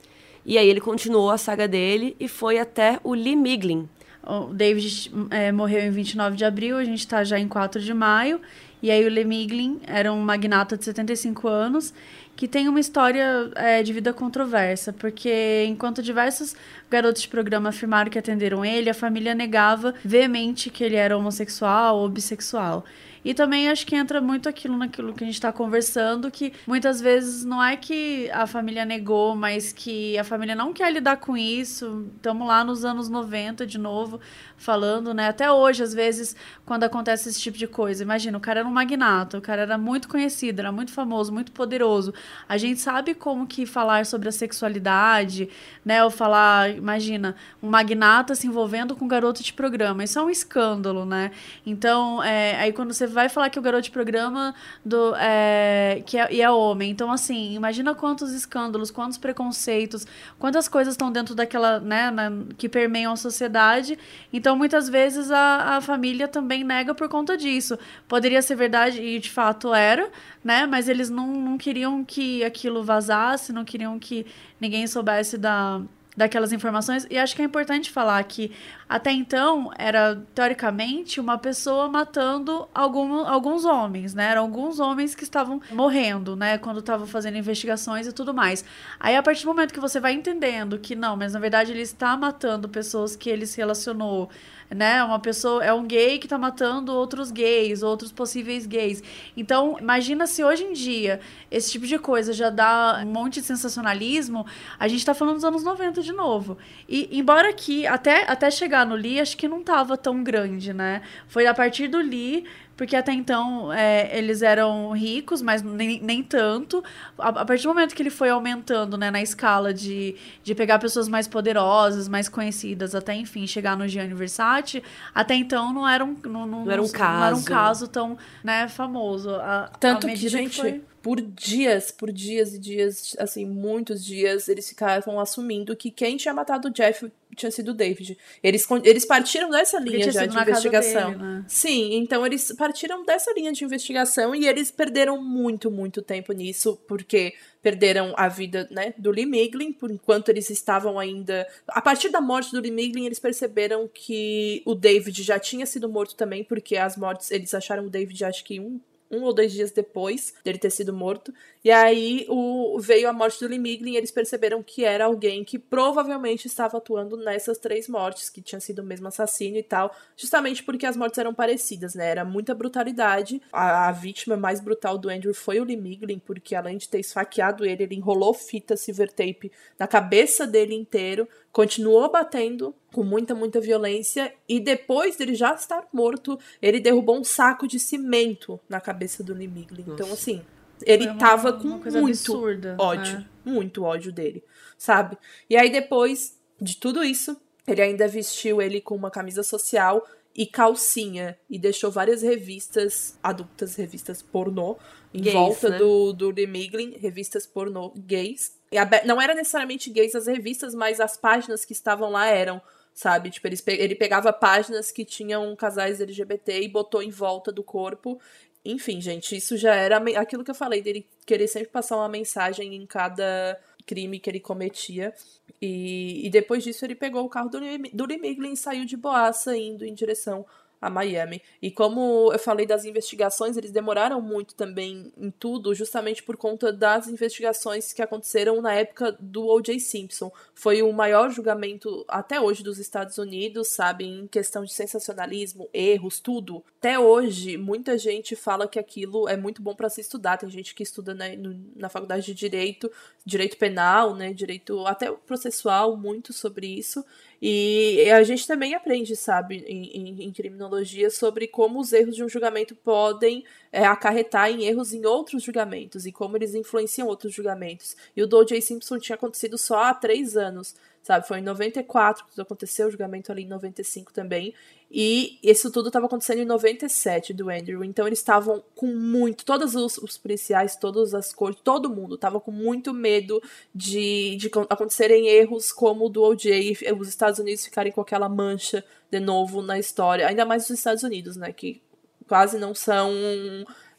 [0.44, 3.88] E aí ele continuou a saga dele e foi até o Lee Miglin,
[4.24, 7.92] o David é, morreu em 29 de abril, a gente está já em 4 de
[7.92, 8.40] maio.
[8.82, 11.94] E aí o Lemiglin era um magnata de 75 anos
[12.34, 16.56] que tem uma história é, de vida controversa, porque enquanto diversos
[16.90, 21.98] garotos de programa afirmaram que atenderam ele, a família negava veemente que ele era homossexual
[21.98, 22.84] ou bissexual.
[23.24, 27.00] E também acho que entra muito aquilo naquilo que a gente está conversando, que muitas
[27.00, 31.36] vezes não é que a família negou, mas que a família não quer lidar com
[31.36, 32.06] isso.
[32.16, 34.20] Estamos lá nos anos 90 de novo,
[34.56, 35.28] falando, né?
[35.28, 36.34] Até hoje, às vezes,
[36.66, 38.02] quando acontece esse tipo de coisa.
[38.02, 41.52] Imagina, o cara era um magnata, o cara era muito conhecido, era muito famoso, muito
[41.52, 42.12] poderoso.
[42.48, 45.48] A gente sabe como que falar sobre a sexualidade,
[45.84, 46.02] né?
[46.02, 50.02] Ou falar, imagina, um magnata se envolvendo com um garoto de programa.
[50.02, 51.30] Isso é um escândalo, né?
[51.64, 56.18] Então, é, aí quando você vai falar que o garoto de programa do, é, que
[56.18, 56.90] é, e é homem.
[56.90, 60.06] Então, assim, imagina quantos escândalos, quantos preconceitos,
[60.38, 63.98] quantas coisas estão dentro daquela, né, na, que permeiam a sociedade.
[64.32, 67.78] Então, muitas vezes a, a família também nega por conta disso.
[68.08, 70.10] Poderia ser verdade, e de fato era,
[70.42, 70.66] né?
[70.66, 74.26] Mas eles não, não queriam que aquilo vazasse, não queriam que
[74.60, 75.80] ninguém soubesse da
[76.16, 77.06] daquelas informações.
[77.10, 78.52] E acho que é importante falar que
[78.88, 84.30] até então era, teoricamente, uma pessoa matando algum, alguns homens, né?
[84.30, 86.58] Eram alguns homens que estavam morrendo, né?
[86.58, 88.64] Quando estavam fazendo investigações e tudo mais.
[89.00, 91.80] Aí, a partir do momento que você vai entendendo que não, mas na verdade ele
[91.80, 94.28] está matando pessoas que ele se relacionou
[94.74, 95.02] né?
[95.04, 99.02] Uma pessoa é um gay que tá matando outros gays, outros possíveis gays.
[99.36, 103.46] Então, imagina se hoje em dia esse tipo de coisa já dá um monte de
[103.46, 104.46] sensacionalismo,
[104.78, 106.56] a gente tá falando dos anos 90 de novo.
[106.88, 111.02] E embora aqui até até chegar no Lee, acho que não tava tão grande, né?
[111.26, 112.44] Foi a partir do Lee
[112.76, 116.82] porque até então é, eles eram ricos, mas nem, nem tanto.
[117.18, 120.78] A, a, partir do momento que ele foi aumentando né, na escala de, de pegar
[120.78, 124.82] pessoas mais poderosas, mais conhecidas, até enfim chegar no Gianni Versace,
[125.14, 127.88] até então não era um, não, não, não era um caso, não era um caso
[127.88, 129.30] tão né, famoso.
[129.34, 130.50] A, Tanto que, gente.
[130.50, 135.90] Que foi por dias, por dias e dias, assim, muitos dias, eles ficavam assumindo que
[135.90, 138.16] quem tinha matado o Jeff tinha sido o David.
[138.42, 141.10] Eles, eles partiram dessa linha já de investigação.
[141.10, 141.44] Dele, né?
[141.48, 146.78] Sim, então eles partiram dessa linha de investigação e eles perderam muito, muito tempo nisso,
[146.86, 151.46] porque perderam a vida né, do Lee Miglin, por enquanto eles estavam ainda.
[151.68, 155.88] A partir da morte do Lee Miglin, eles perceberam que o David já tinha sido
[155.88, 158.78] morto também, porque as mortes, eles acharam o David, acho que um
[159.12, 161.32] um ou dois dias depois dele ter sido morto.
[161.62, 165.44] E aí o, veio a morte do Lee Miglin e eles perceberam que era alguém
[165.44, 169.94] que provavelmente estava atuando nessas três mortes, que tinha sido o mesmo assassino e tal,
[170.16, 172.08] justamente porque as mortes eram parecidas, né?
[172.08, 173.40] Era muita brutalidade.
[173.52, 176.98] A, a vítima mais brutal do Andrew foi o Lee Miglin, porque além de ter
[176.98, 183.34] esfaqueado ele, ele enrolou fita silver tape na cabeça dele inteiro, continuou batendo com muita,
[183.34, 188.80] muita violência e depois dele já estar morto, ele derrubou um saco de cimento na
[188.80, 189.84] cabeça do Lee Miglin.
[189.88, 190.42] Então, assim,
[190.86, 193.26] ele uma, tava com muito absurda, ódio, né?
[193.44, 194.44] muito ódio dele,
[194.76, 195.16] sabe?
[195.48, 197.36] E aí depois de tudo isso,
[197.66, 203.76] ele ainda vestiu ele com uma camisa social e calcinha e deixou várias revistas adultas,
[203.76, 204.78] revistas pornô,
[205.12, 205.78] em gays, volta né?
[205.78, 208.56] do, do Lee Miglin, revistas pornô gays.
[208.72, 212.62] A, não era necessariamente gays as revistas, mas as páginas que estavam lá eram,
[212.94, 213.30] sabe?
[213.30, 218.18] Tipo, ele, ele pegava páginas que tinham casais LGBT e botou em volta do corpo
[218.64, 222.74] enfim, gente, isso já era aquilo que eu falei dele querer sempre passar uma mensagem
[222.74, 225.12] em cada crime que ele cometia.
[225.60, 227.58] E, e depois disso ele pegou o carro do,
[227.92, 230.46] do e saiu de boaça indo em direção
[230.82, 231.40] a Miami.
[231.62, 236.72] E como eu falei das investigações, eles demoraram muito também em tudo, justamente por conta
[236.72, 239.78] das investigações que aconteceram na época do O.J.
[239.78, 240.32] Simpson.
[240.52, 246.18] Foi o maior julgamento até hoje dos Estados Unidos, sabe, em questão de sensacionalismo, erros,
[246.18, 246.64] tudo.
[246.80, 250.36] Até hoje, muita gente fala que aquilo é muito bom para se estudar.
[250.36, 252.90] Tem gente que estuda né, no, na faculdade de direito,
[253.24, 257.04] direito penal, né, direito até processual, muito sobre isso.
[257.44, 260.71] E a gente também aprende, sabe, em, em, em criminologia,
[261.10, 266.06] sobre como os erros de um julgamento podem é, acarretar em erros em outros julgamentos
[266.06, 267.96] e como eles influenciam outros julgamentos.
[268.16, 268.60] E o do J.
[268.60, 271.26] Simpson tinha acontecido só há três anos sabe?
[271.26, 274.54] Foi em 94 que aconteceu, o julgamento ali em 95 também.
[274.94, 277.82] E isso tudo estava acontecendo em 97 do Andrew.
[277.82, 279.44] Então eles estavam com muito.
[279.44, 283.42] Todos os, os, policiais, todas as cores, todo mundo estava com muito medo
[283.74, 288.28] de, de acontecerem erros como o do OJ e os Estados Unidos ficarem com aquela
[288.28, 290.28] mancha de novo na história.
[290.28, 291.52] Ainda mais os Estados Unidos, né?
[291.52, 291.80] Que
[292.28, 293.10] quase não são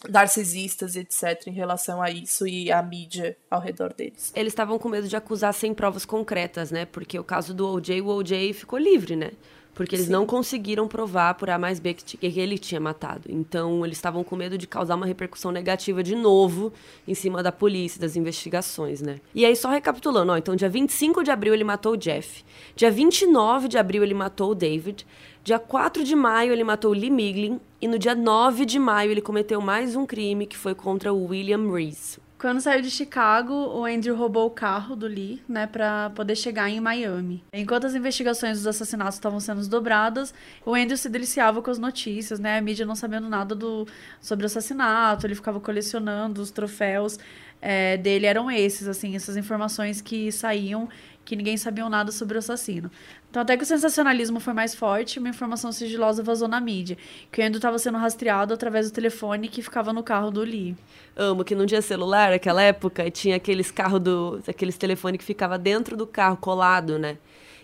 [0.09, 4.31] narcisistas, etc., em relação a isso e a mídia ao redor deles.
[4.35, 6.85] Eles estavam com medo de acusar sem provas concretas, né?
[6.85, 9.31] Porque o caso do OJ, o OJ ficou livre, né?
[9.73, 10.11] Porque eles Sim.
[10.11, 13.23] não conseguiram provar por A mais B que, que ele tinha matado.
[13.27, 16.71] Então, eles estavam com medo de causar uma repercussão negativa de novo
[17.07, 19.19] em cima da polícia, das investigações, né?
[19.33, 20.37] E aí, só recapitulando, ó.
[20.37, 22.45] Então, dia 25 de abril ele matou o Jeff.
[22.75, 25.07] Dia 29 de abril ele matou o David.
[25.43, 27.59] Dia 4 de maio ele matou Lee Miglin.
[27.81, 31.25] E no dia 9 de maio ele cometeu mais um crime que foi contra o
[31.25, 32.17] William Reese.
[32.39, 36.69] Quando saiu de Chicago, o Andrew roubou o carro do Lee, né, para poder chegar
[36.69, 37.43] em Miami.
[37.53, 40.33] Enquanto as investigações dos assassinatos estavam sendo desdobradas,
[40.65, 43.87] o Andrew se deliciava com as notícias, né, a mídia não sabendo nada do,
[44.19, 47.17] sobre o assassinato, ele ficava colecionando os troféus
[47.61, 50.89] é, dele, eram esses, assim, essas informações que saíam
[51.25, 52.91] que ninguém sabia nada sobre o assassino.
[53.29, 56.97] Então, até que o sensacionalismo foi mais forte, uma informação sigilosa vazou na mídia,
[57.31, 60.75] que o Endo estava sendo rastreado através do telefone que ficava no carro do Lee.
[61.15, 64.41] Amo que não tinha celular naquela época e tinha aqueles carros do.
[64.47, 67.17] aqueles telefones que ficava dentro do carro, colado, né?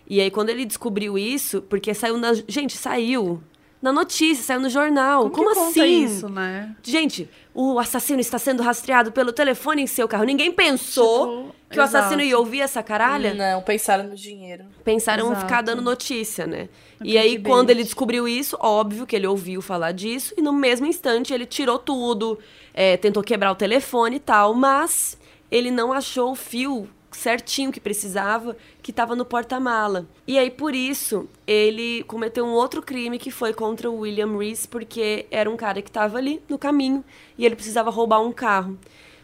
[0.08, 2.34] E aí, quando ele descobriu isso, porque saiu na.
[2.48, 3.42] Gente, saiu
[3.82, 5.30] na notícia, saiu no jornal.
[5.30, 6.04] Como, Como assim?
[6.04, 6.76] isso, né?
[6.84, 10.24] Gente, o assassino está sendo rastreado pelo telefone em seu carro.
[10.26, 13.34] Ninguém pensou tipo, que o assassino ia ouvir essa caralha?
[13.34, 14.66] Não, pensaram no dinheiro.
[14.84, 16.68] Pensaram em ficar dando notícia, né?
[17.02, 20.86] e aí, quando ele descobriu isso, óbvio que ele ouviu falar disso, e no mesmo
[20.86, 22.40] instante ele tirou tudo,
[22.74, 25.18] é, tentou quebrar o telefone e tal, mas
[25.52, 30.08] ele não achou o fio certinho que precisava, que estava no porta-mala.
[30.28, 34.68] E aí, por isso, ele cometeu um outro crime que foi contra o William Reese,
[34.68, 37.04] porque era um cara que estava ali no caminho
[37.38, 38.78] e ele precisava roubar um carro.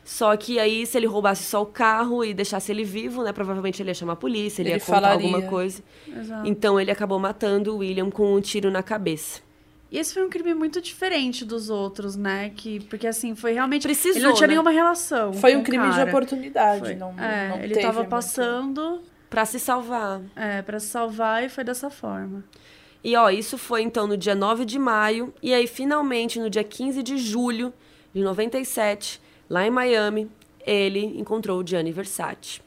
[0.06, 3.34] Só que aí, se ele roubasse só o carro e deixasse ele vivo, né?
[3.34, 5.26] Provavelmente ele ia chamar a polícia, ele, ele ia contar falaria.
[5.26, 5.82] alguma coisa.
[6.08, 6.48] Exato.
[6.48, 9.42] Então ele acabou matando o William com um tiro na cabeça.
[9.92, 12.52] E esse foi um crime muito diferente dos outros, né?
[12.56, 13.82] Que, porque assim, foi realmente.
[13.82, 14.54] Precisou, ele não tinha né?
[14.54, 15.34] nenhuma relação.
[15.34, 16.82] Foi um crime de oportunidade.
[16.82, 16.96] Foi.
[16.96, 19.02] Não, é, não ele tava passando.
[19.28, 20.22] para se salvar.
[20.36, 22.44] É, para se salvar e foi dessa forma.
[23.04, 25.34] E ó, isso foi então no dia 9 de maio.
[25.42, 27.74] E aí, finalmente, no dia 15 de julho
[28.14, 30.30] de 97, lá em Miami,
[30.66, 32.62] ele encontrou o Gianni Versace.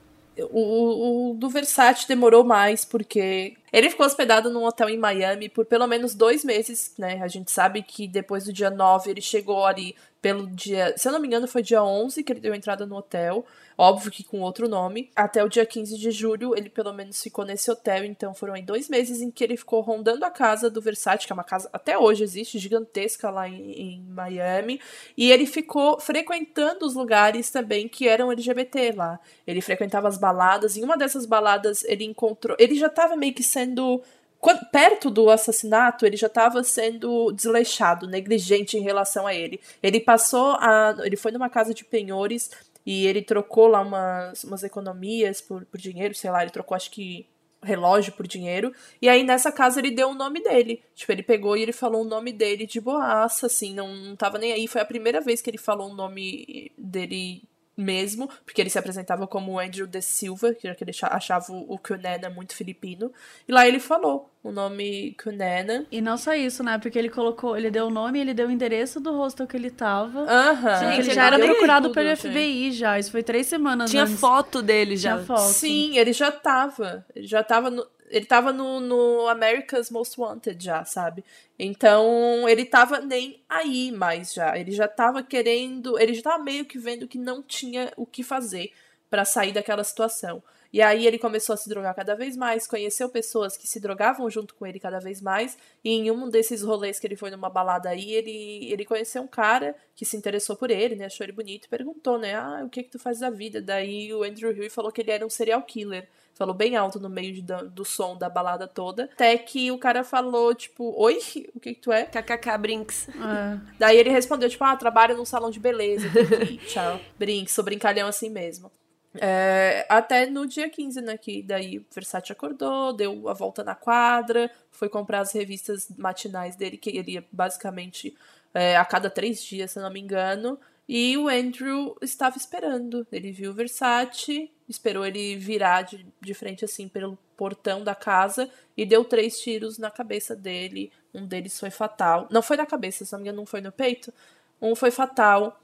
[0.50, 5.66] O, o, do Versace demorou mais, porque ele ficou hospedado num hotel em Miami por
[5.66, 7.20] pelo menos dois meses, né?
[7.22, 10.94] A gente sabe que depois do dia 9 ele chegou ali pelo dia.
[10.96, 13.44] Se eu não me engano, foi dia 11 que ele deu entrada no hotel.
[13.76, 15.10] Óbvio que com outro nome.
[15.14, 18.04] Até o dia 15 de julho, ele pelo menos ficou nesse hotel.
[18.04, 21.32] Então foram aí dois meses em que ele ficou rondando a casa do Versace, que
[21.32, 24.80] é uma casa até hoje existe, gigantesca lá em, em Miami.
[25.16, 29.20] E ele ficou frequentando os lugares também que eram LGBT lá.
[29.46, 30.76] Ele frequentava as baladas.
[30.76, 32.56] Em uma dessas baladas, ele encontrou.
[32.58, 34.02] Ele já estava meio que sendo
[34.40, 39.60] quando, perto do assassinato, ele já estava sendo desleixado, negligente em relação a ele.
[39.82, 40.96] Ele passou a.
[41.02, 42.50] Ele foi numa casa de penhores
[42.86, 46.90] e ele trocou lá umas, umas economias por, por dinheiro, sei lá, ele trocou acho
[46.90, 47.26] que
[47.62, 48.72] relógio por dinheiro.
[49.02, 50.82] E aí nessa casa ele deu o nome dele.
[50.94, 54.38] Tipo, ele pegou e ele falou o nome dele de boaça, assim, não, não tava
[54.38, 54.68] nem aí.
[54.68, 57.42] Foi a primeira vez que ele falou o nome dele
[57.78, 62.54] mesmo, porque ele se apresentava como Andrew de Silva, que ele achava o Cunena muito
[62.54, 63.12] filipino.
[63.46, 65.86] E lá ele falou o nome Cunena.
[65.90, 66.76] E não só isso, né?
[66.78, 69.70] Porque ele colocou, ele deu o nome, ele deu o endereço do hostel que ele
[69.70, 70.22] tava.
[70.22, 70.78] Aham.
[70.80, 72.98] Gente, ele já era procurado tudo, pelo FBI já.
[72.98, 74.18] Isso foi três semanas Tinha antes.
[74.18, 75.14] foto dele já.
[75.14, 75.40] Tinha foto.
[75.52, 77.06] Sim, ele já tava.
[77.14, 81.24] Ele já tava no ele tava no, no America's Most Wanted já, sabe?
[81.58, 84.56] Então, ele tava nem aí mais já.
[84.58, 85.98] Ele já tava querendo.
[85.98, 88.72] Ele já tava meio que vendo que não tinha o que fazer
[89.10, 90.42] para sair daquela situação.
[90.72, 94.28] E aí ele começou a se drogar cada vez mais, conheceu pessoas que se drogavam
[94.28, 97.48] junto com ele cada vez mais, e em um desses rolês que ele foi numa
[97.48, 101.32] balada aí, ele, ele conheceu um cara que se interessou por ele, né, achou ele
[101.32, 103.62] bonito, e perguntou, né, ah, o que que tu faz da vida?
[103.62, 107.08] Daí o Andrew Hill falou que ele era um serial killer, falou bem alto no
[107.08, 111.18] meio de, do som da balada toda, até que o cara falou, tipo, oi,
[111.54, 112.04] o que que tu é?
[112.04, 113.08] KKK Brinks.
[113.08, 113.58] É.
[113.78, 116.06] Daí ele respondeu, tipo, ah, trabalho num salão de beleza,
[116.68, 118.70] tchau, Brinks, sou brincalhão assim mesmo.
[119.14, 121.16] É, até no dia 15, né?
[121.16, 126.76] Que daí Versace acordou, deu a volta na quadra, foi comprar as revistas matinais dele,
[126.76, 128.16] que ele ia basicamente
[128.54, 130.58] é, a cada três dias, se não me engano.
[130.88, 133.06] E o Andrew estava esperando.
[133.12, 138.50] Ele viu o Versace, esperou ele virar de, de frente assim pelo portão da casa
[138.76, 140.90] e deu três tiros na cabeça dele.
[141.12, 142.26] Um deles foi fatal.
[142.30, 144.12] Não foi na cabeça, se não me engano, não foi no peito.
[144.60, 145.60] Um foi fatal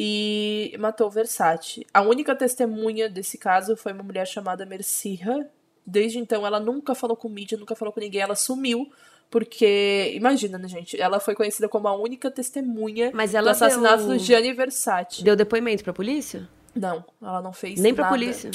[0.00, 1.84] e matou Versace.
[1.92, 5.50] A única testemunha desse caso foi uma mulher chamada Mercirra.
[5.84, 8.88] Desde então, ela nunca falou com mídia, nunca falou com ninguém, ela sumiu.
[9.28, 10.98] Porque, imagina, né, gente?
[11.00, 14.12] Ela foi conhecida como a única testemunha Mas ela do assassinato deu...
[14.12, 15.24] do Gianni Versace.
[15.24, 16.48] Deu depoimento pra polícia?
[16.76, 18.02] Não, ela não fez Nem nada.
[18.04, 18.52] pra polícia?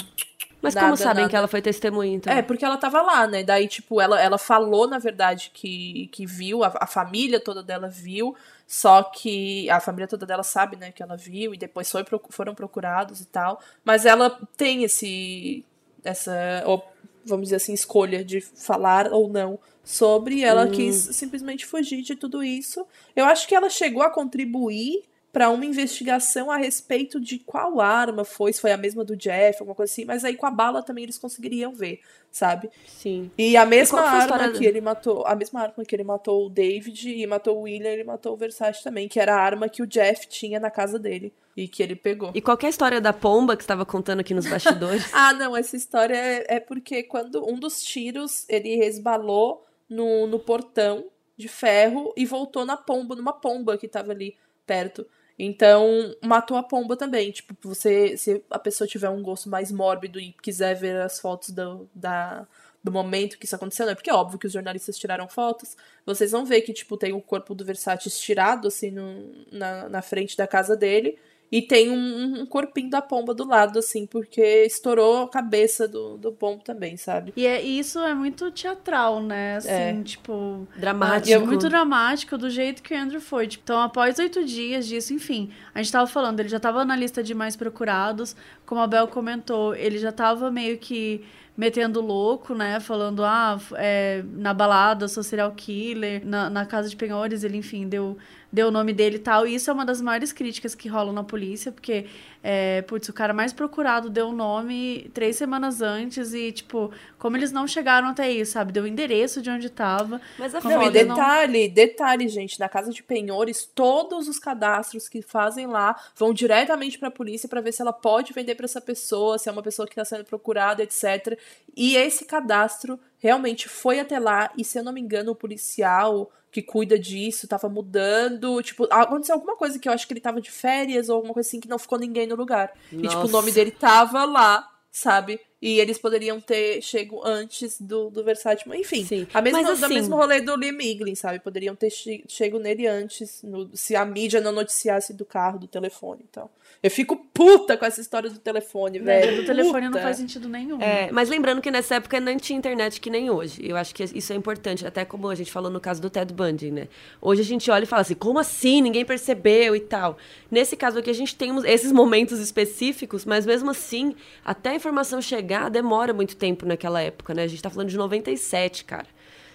[0.63, 1.29] Mas Nada, como sabem nada.
[1.29, 2.31] que ela foi testemunha, então?
[2.31, 3.43] É, porque ela tava lá, né?
[3.43, 7.89] Daí, tipo, ela, ela falou, na verdade, que, que viu, a, a família toda dela
[7.89, 8.33] viu,
[8.65, 12.55] só que a família toda dela sabe, né, que ela viu, e depois foi, foram
[12.55, 13.59] procurados e tal.
[13.83, 15.65] Mas ela tem esse.
[16.01, 16.31] essa.
[16.65, 16.81] ou,
[17.25, 20.45] vamos dizer assim, escolha de falar ou não sobre.
[20.45, 22.87] Ela quis simplesmente fugir de tudo isso.
[23.13, 25.03] Eu acho que ela chegou a contribuir
[25.33, 29.57] para uma investigação a respeito de qual arma foi, se foi a mesma do Jeff,
[29.59, 32.69] alguma coisa assim, mas aí com a bala também eles conseguiriam ver, sabe?
[32.85, 33.31] Sim.
[33.35, 36.49] E a mesma a arma que ele matou, a mesma arma que ele matou o
[36.49, 39.81] David e matou o William, ele matou o Versace também, que era a arma que
[39.81, 42.31] o Jeff tinha na casa dele e que ele pegou.
[42.35, 45.11] E qual é a história da pomba que você estava contando aqui nos bastidores?
[45.13, 50.37] Ah, não, essa história é, é porque quando um dos tiros ele resbalou no, no
[50.37, 51.05] portão
[51.35, 55.05] de ferro e voltou na pomba, numa pomba que tava ali perto.
[55.37, 57.31] Então, matou a pomba também.
[57.31, 61.49] Tipo, você, se a pessoa tiver um gosto mais mórbido e quiser ver as fotos
[61.49, 62.47] do, da,
[62.83, 63.95] do momento que isso aconteceu, né?
[63.95, 65.75] Porque é óbvio que os jornalistas tiraram fotos.
[66.05, 70.01] Vocês vão ver que, tipo, tem o corpo do Versace estirado, assim, no, na, na
[70.01, 71.17] frente da casa dele.
[71.53, 76.17] E tem um, um corpinho da pomba do lado, assim, porque estourou a cabeça do,
[76.17, 77.31] do pombo também, sabe?
[77.37, 79.57] E é, e isso é muito teatral, né?
[79.57, 80.01] Assim, É.
[80.03, 80.67] tipo.
[80.75, 81.29] Dramático.
[81.29, 83.45] E é muito dramático do jeito que o Andrew foi.
[83.45, 86.95] Tipo, então, após oito dias disso, enfim, a gente tava falando, ele já tava na
[86.95, 88.35] lista de mais procurados.
[88.65, 91.23] Como a Bel comentou, ele já tava meio que
[91.55, 92.79] metendo louco, né?
[92.79, 97.87] Falando, ah, é, na balada, sou serial killer, na, na casa de penhores, ele, enfim,
[97.87, 98.17] deu,
[98.51, 99.45] deu o nome dele e tal.
[99.45, 102.07] E isso é uma das maiores críticas que rolam na polícia, porque,
[102.41, 107.37] é, putz, o cara mais procurado deu o nome três semanas antes e, tipo, como
[107.37, 108.71] eles não chegaram até isso, sabe?
[108.71, 110.19] Deu o endereço de onde tava.
[110.39, 114.27] Mas a Como Não, e foda, não- detalhe, detalhe, gente, na casa de penhores, todos
[114.27, 118.52] os cadastros que fazem lá vão diretamente pra polícia pra ver se ela pode vender
[118.55, 121.37] pra essa pessoa, se é uma pessoa que tá sendo procurada, etc.
[121.75, 126.31] E esse cadastro realmente foi até lá, e se eu não me engano, o policial
[126.51, 130.39] que cuida disso tava mudando, tipo, aconteceu alguma coisa que eu acho que ele tava
[130.39, 132.71] de férias ou alguma coisa assim que não ficou ninguém no lugar.
[132.91, 133.31] E tipo, o Nossa.
[133.31, 135.41] nome dele tava lá, sabe?
[135.63, 138.65] E eles poderiam ter chego antes do, do Versace.
[138.75, 139.25] Enfim, Sim.
[139.33, 141.39] a mesma, Mas, assim, mesmo rolê do Liam Miglin, sabe?
[141.39, 145.65] Poderiam ter che chego nele antes, no, se a mídia não noticiasse do carro, do
[145.65, 146.49] telefone e então.
[146.81, 149.37] Eu fico puta com essa história do telefone, velho.
[149.37, 149.97] Do telefone puta.
[149.97, 150.81] não faz sentido nenhum.
[150.81, 153.61] É, mas lembrando que nessa época não tinha internet que nem hoje.
[153.65, 156.33] Eu acho que isso é importante, até como a gente falou no caso do Ted
[156.33, 156.89] Bundy, né?
[157.21, 158.81] Hoje a gente olha e fala assim, como assim?
[158.81, 160.17] Ninguém percebeu e tal.
[160.51, 165.21] Nesse caso aqui a gente tem esses momentos específicos, mas mesmo assim, até a informação
[165.21, 167.43] chegar demora muito tempo naquela época, né?
[167.43, 169.07] A gente tá falando de 97, cara.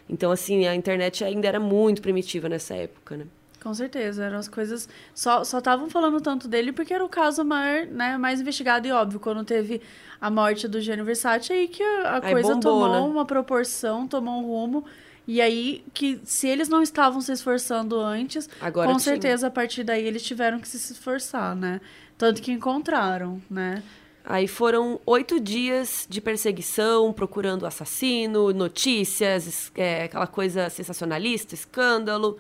[0.09, 3.27] Então, assim, a internet ainda era muito primitiva nessa época, né?
[3.63, 4.89] Com certeza, eram as coisas.
[5.13, 9.19] Só estavam falando tanto dele porque era o caso maior, né, mais investigado e óbvio.
[9.19, 9.83] Quando teve
[10.21, 12.99] a morte do Gianni Versace, aí que a, a coisa bombou, tomou né?
[13.01, 14.85] uma proporção, tomou um rumo.
[15.27, 19.05] E aí que se eles não estavam se esforçando antes, Agora com tinha.
[19.05, 21.81] certeza a partir daí eles tiveram que se esforçar, né?
[22.17, 23.83] Tanto que encontraram, né?
[24.31, 32.37] Aí foram oito dias de perseguição, procurando o assassino, notícias, é, aquela coisa sensacionalista, escândalo.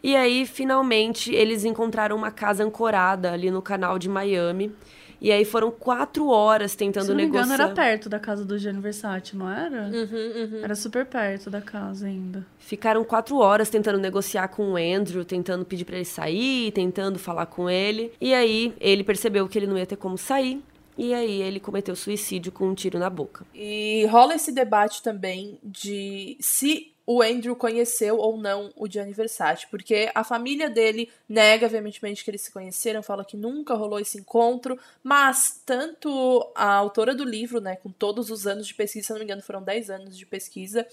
[0.00, 4.72] E aí, finalmente, eles encontraram uma casa ancorada ali no canal de Miami.
[5.20, 7.46] E aí foram quatro horas tentando Se não negociar.
[7.46, 9.86] Me engano, era perto da casa do Gianni Versace, não era?
[9.86, 10.60] Uhum, uhum.
[10.62, 12.46] Era super perto da casa ainda.
[12.60, 17.46] Ficaram quatro horas tentando negociar com o Andrew, tentando pedir para ele sair, tentando falar
[17.46, 18.12] com ele.
[18.20, 20.62] E aí ele percebeu que ele não ia ter como sair.
[20.96, 23.44] E aí ele cometeu suicídio com um tiro na boca.
[23.54, 29.66] E rola esse debate também de se o Andrew conheceu ou não o Gianni Versace,
[29.70, 34.18] porque a família dele nega veementemente que eles se conheceram, fala que nunca rolou esse
[34.18, 39.12] encontro, mas tanto a autora do livro, né, com todos os anos de pesquisa, se
[39.12, 40.86] não me engano foram 10 anos de pesquisa,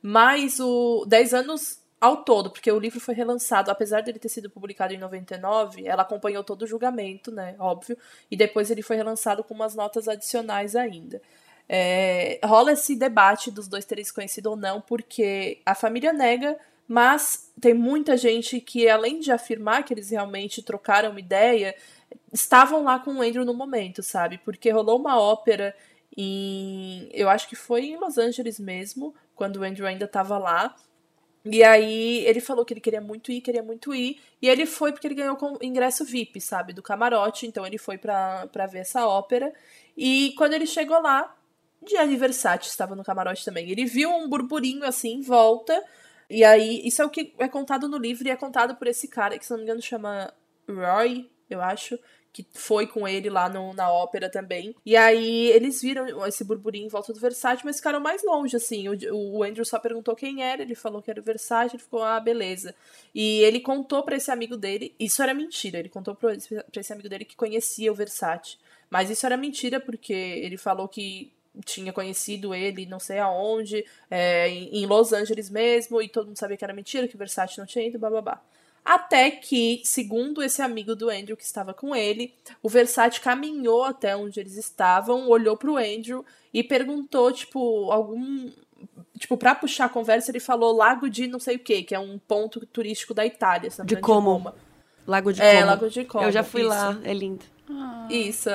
[0.00, 4.48] mais o 10 anos ao todo, porque o livro foi relançado, apesar dele ter sido
[4.48, 7.96] publicado em 99, ela acompanhou todo o julgamento, né, óbvio,
[8.30, 11.20] e depois ele foi relançado com umas notas adicionais ainda.
[11.68, 16.56] É, rola esse debate dos dois terem se conhecido ou não, porque a família nega,
[16.86, 21.74] mas tem muita gente que, além de afirmar que eles realmente trocaram uma ideia,
[22.32, 24.38] estavam lá com o Andrew no momento, sabe?
[24.38, 25.74] Porque rolou uma ópera
[26.16, 27.08] em.
[27.12, 30.74] Eu acho que foi em Los Angeles mesmo, quando o Andrew ainda estava lá.
[31.44, 34.20] E aí ele falou que ele queria muito ir, queria muito ir.
[34.42, 36.72] E ele foi porque ele ganhou com ingresso VIP, sabe?
[36.72, 37.46] Do camarote.
[37.46, 39.52] Então ele foi pra, ver essa ópera.
[39.96, 41.34] E quando ele chegou lá,
[41.86, 43.70] Gianni Versace estava no camarote também.
[43.70, 45.82] Ele viu um burburinho assim em volta.
[46.28, 49.08] E aí, isso é o que é contado no livro e é contado por esse
[49.08, 50.32] cara que, se não me engano, chama
[50.68, 51.98] Roy, eu acho,
[52.32, 54.74] que foi com ele lá no, na ópera também.
[54.84, 58.88] E aí eles viram esse burburinho em volta do Versace, mas ficaram mais longe, assim.
[58.88, 62.02] O, o Andrew só perguntou quem era, ele falou que era o Versace, ele ficou,
[62.02, 62.74] ah, beleza.
[63.14, 67.08] E ele contou para esse amigo dele, isso era mentira, ele contou pra, esse amigo
[67.08, 68.56] dele que conhecia o Versace.
[68.90, 71.32] Mas isso era mentira porque ele falou que
[71.64, 76.56] tinha conhecido ele não sei aonde, é, em Los Angeles mesmo, e todo mundo sabia
[76.56, 78.40] que era mentira, que o Versace não tinha ido, bababá.
[78.88, 82.32] Até que, segundo esse amigo do Andrew que estava com ele,
[82.62, 86.24] o Versace caminhou até onde eles estavam, olhou pro Andrew
[86.54, 88.50] e perguntou, tipo, algum.
[89.18, 91.98] Tipo, pra puxar a conversa, ele falou Lago de não sei o que, que é
[91.98, 93.68] um ponto turístico da Itália.
[93.84, 94.38] De Como.
[94.38, 94.56] De
[95.06, 95.66] Lago de é, Como.
[95.66, 96.24] Lago de Como.
[96.24, 96.70] Eu já fui isso.
[96.70, 97.44] lá, é lindo.
[97.68, 98.08] Ah.
[98.08, 98.48] Isso.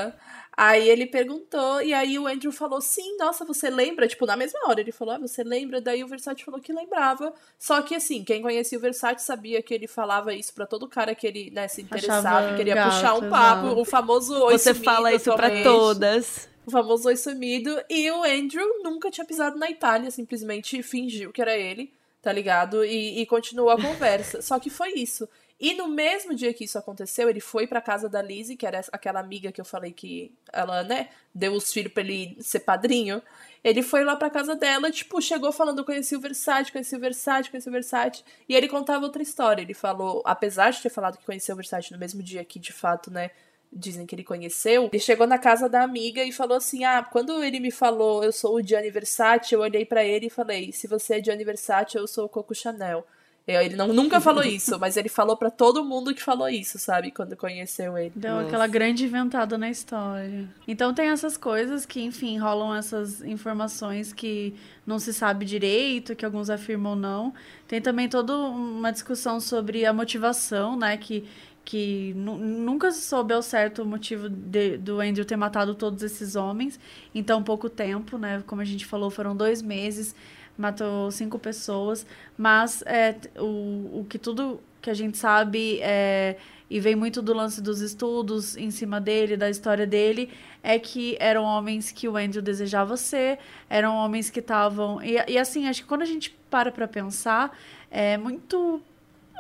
[0.55, 4.07] Aí ele perguntou, e aí o Andrew falou: sim, nossa, você lembra?
[4.07, 5.81] Tipo, na mesma hora ele falou: ah, você lembra?
[5.81, 7.33] Daí o Versace falou que lembrava.
[7.57, 11.15] Só que assim, quem conhecia o Versace sabia que ele falava isso para todo cara
[11.15, 13.81] que ele né, se interessava, Achava queria gato, puxar um papo, exato.
[13.81, 16.47] o famoso oi Você sumido, fala isso para todas.
[16.65, 17.75] O famoso oi sumido.
[17.89, 21.91] E o Andrew nunca tinha pisado na Itália, simplesmente fingiu que era ele,
[22.21, 22.85] tá ligado?
[22.85, 24.39] E, e continuou a conversa.
[24.39, 25.27] Só que foi isso.
[25.59, 28.81] E no mesmo dia que isso aconteceu, ele foi pra casa da Lizzie, que era
[28.91, 33.21] aquela amiga que eu falei que ela, né, deu os filhos pra ele ser padrinho.
[33.63, 37.49] Ele foi lá pra casa dela, tipo, chegou falando: conheci o Versace, conheci o Versace,
[37.49, 38.23] conheci o Versace.
[38.47, 39.61] E ele contava outra história.
[39.61, 42.73] Ele falou, apesar de ter falado que conheceu o Versace no mesmo dia que, de
[42.73, 43.31] fato, né,
[43.71, 47.43] dizem que ele conheceu, ele chegou na casa da amiga e falou assim: Ah, quando
[47.43, 50.87] ele me falou eu sou o Gianni Versace, eu olhei para ele e falei: Se
[50.87, 53.05] você é Gianni Versace, eu sou o Coco Chanel.
[53.45, 57.11] Ele não, nunca falou isso, mas ele falou para todo mundo que falou isso, sabe?
[57.11, 58.13] Quando conheceu ele.
[58.15, 58.47] Deu Nossa.
[58.47, 60.47] aquela grande inventada na história.
[60.65, 64.55] Então tem essas coisas que, enfim, rolam essas informações que
[64.87, 67.33] não se sabe direito, que alguns afirmam não.
[67.67, 70.95] Tem também toda uma discussão sobre a motivação, né?
[70.95, 71.27] Que,
[71.65, 76.37] que nunca se soube ao certo o motivo de, do Andrew ter matado todos esses
[76.37, 76.79] homens
[77.13, 78.41] em tão pouco tempo, né?
[78.47, 80.15] Como a gente falou, foram dois meses
[80.57, 82.05] matou cinco pessoas,
[82.37, 86.35] mas é, o, o que tudo que a gente sabe é,
[86.69, 90.29] e vem muito do lance dos estudos em cima dele, da história dele,
[90.61, 93.39] é que eram homens que o Andrew desejava ser,
[93.69, 95.01] eram homens que estavam.
[95.01, 97.57] E, e assim, acho que quando a gente para pra pensar,
[97.89, 98.81] é muito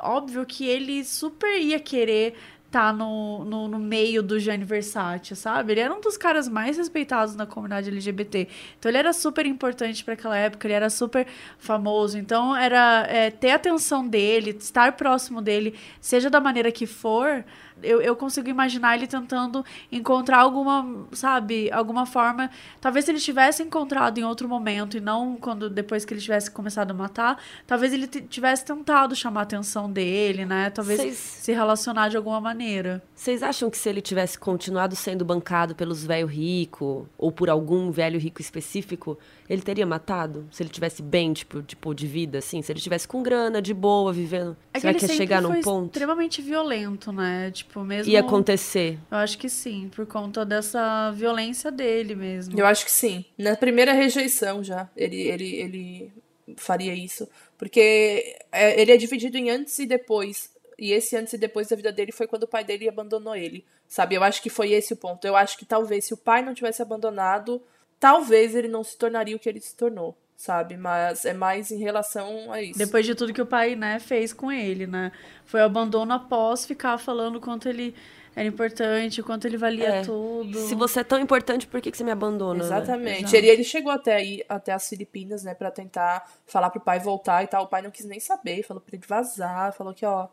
[0.01, 2.35] óbvio que ele super ia querer
[2.73, 5.73] tá no, no, no, meio do Gianni Versace, sabe?
[5.73, 8.47] Ele era um dos caras mais respeitados na comunidade LGBT.
[8.79, 11.27] Então ele era super importante para aquela época, ele era super
[11.59, 12.17] famoso.
[12.17, 17.45] Então era é, ter atenção dele, estar próximo dele, seja da maneira que for,
[17.83, 22.49] eu, eu consigo imaginar ele tentando encontrar alguma, sabe, alguma forma.
[22.81, 26.49] Talvez se ele tivesse encontrado em outro momento e não quando depois que ele tivesse
[26.49, 30.69] começado a matar, talvez ele tivesse tentado chamar a atenção dele, né?
[30.69, 31.17] Talvez Cês...
[31.17, 33.03] se relacionar de alguma maneira.
[33.15, 37.91] Vocês acham que se ele tivesse continuado sendo bancado pelos velho rico ou por algum
[37.91, 39.17] velho rico específico,
[39.53, 40.47] ele teria matado?
[40.51, 42.61] Se ele tivesse bem, tipo, tipo de vida, assim?
[42.61, 44.57] Se ele tivesse com grana, de boa, vivendo.
[44.73, 45.93] É será que, ia chegar num ponto?
[45.93, 47.51] extremamente violento, né?
[47.51, 48.11] Tipo, mesmo.
[48.11, 48.99] Ia acontecer.
[49.11, 52.59] Eu acho que sim, por conta dessa violência dele mesmo.
[52.59, 53.25] Eu acho que sim.
[53.37, 56.13] Na primeira rejeição já, ele, ele, ele
[56.57, 57.27] faria isso.
[57.57, 60.51] Porque é, ele é dividido em antes e depois.
[60.77, 63.63] E esse antes e depois da vida dele foi quando o pai dele abandonou ele.
[63.87, 64.15] Sabe?
[64.15, 65.25] Eu acho que foi esse o ponto.
[65.25, 67.61] Eu acho que talvez se o pai não tivesse abandonado
[68.03, 70.75] talvez ele não se tornaria o que ele se tornou, sabe?
[70.75, 72.77] Mas é mais em relação a isso.
[72.77, 75.09] Depois de tudo que o pai, né, fez com ele, né?
[75.45, 77.95] Foi o abandono após ficar falando quanto ele
[78.35, 80.01] era importante, o quanto ele valia é.
[80.01, 80.67] tudo.
[80.67, 82.59] Se você é tão importante, por que, que você me abandona?
[82.59, 82.65] Né?
[82.65, 83.31] Exatamente.
[83.31, 83.37] Né?
[83.37, 87.41] Ele, ele chegou até aí, até as Filipinas, né, para tentar falar pro pai voltar
[87.41, 87.63] e tal.
[87.63, 90.27] O pai não quis nem saber, falou pra ele vazar, falou que, ó,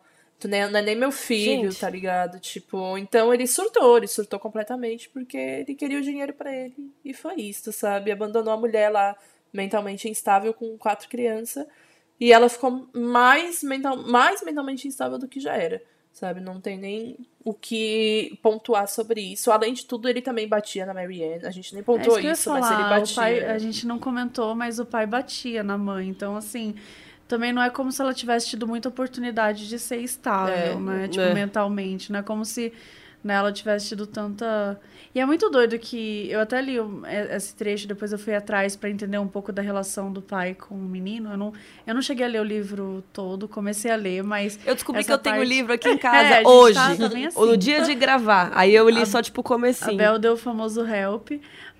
[0.49, 1.80] Não é nem meu filho, Gente.
[1.80, 2.38] tá ligado?
[2.38, 6.93] Tipo, então ele surtou, ele surtou completamente porque ele queria o dinheiro para ele.
[7.05, 8.11] E foi isso, sabe?
[8.11, 9.16] Abandonou a mulher lá
[9.53, 11.66] mentalmente instável com quatro crianças.
[12.18, 15.82] E ela ficou mais, mental, mais mentalmente instável do que já era.
[16.12, 16.41] Sabe?
[16.41, 19.51] Não tem nem o que pontuar sobre isso.
[19.51, 21.47] Além de tudo, ele também batia na Marianne.
[21.47, 23.14] A gente nem pontuou é isso, isso mas ele batia.
[23.14, 26.09] Pai, a gente não comentou, mas o pai batia na mãe.
[26.09, 26.74] Então, assim,
[27.31, 31.09] também não é como se ela tivesse tido muita oportunidade de ser estável, é, né?
[31.09, 31.33] Tipo, é.
[31.33, 32.11] mentalmente.
[32.11, 32.72] Não é como se
[33.22, 34.76] né, ela tivesse tido tanta
[35.12, 36.76] e é muito doido que eu até li
[37.31, 40.76] esse trecho, depois eu fui atrás para entender um pouco da relação do pai com
[40.76, 41.33] o menino.
[41.33, 41.53] Eu não,
[41.85, 44.57] eu não cheguei a ler o livro todo, comecei a ler, mas.
[44.64, 45.33] Eu descobri que eu parte...
[45.33, 46.74] tenho o livro aqui em casa é, hoje.
[46.74, 47.28] Tá assim.
[47.37, 48.53] No dia de gravar.
[48.55, 49.95] Aí eu li a, só, tipo, o comecinho.
[49.95, 51.31] A Bel deu o famoso help.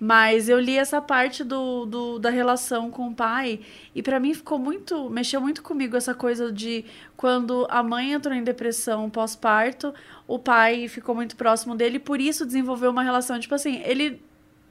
[0.03, 3.59] Mas eu li essa parte do, do da relação com o pai.
[3.93, 5.11] E para mim ficou muito.
[5.11, 6.83] Mexeu muito comigo essa coisa de
[7.15, 9.93] quando a mãe entrou em depressão pós-parto,
[10.27, 13.39] o pai ficou muito próximo dele, por isso desenvolveu uma relação.
[13.39, 14.19] Tipo assim, ele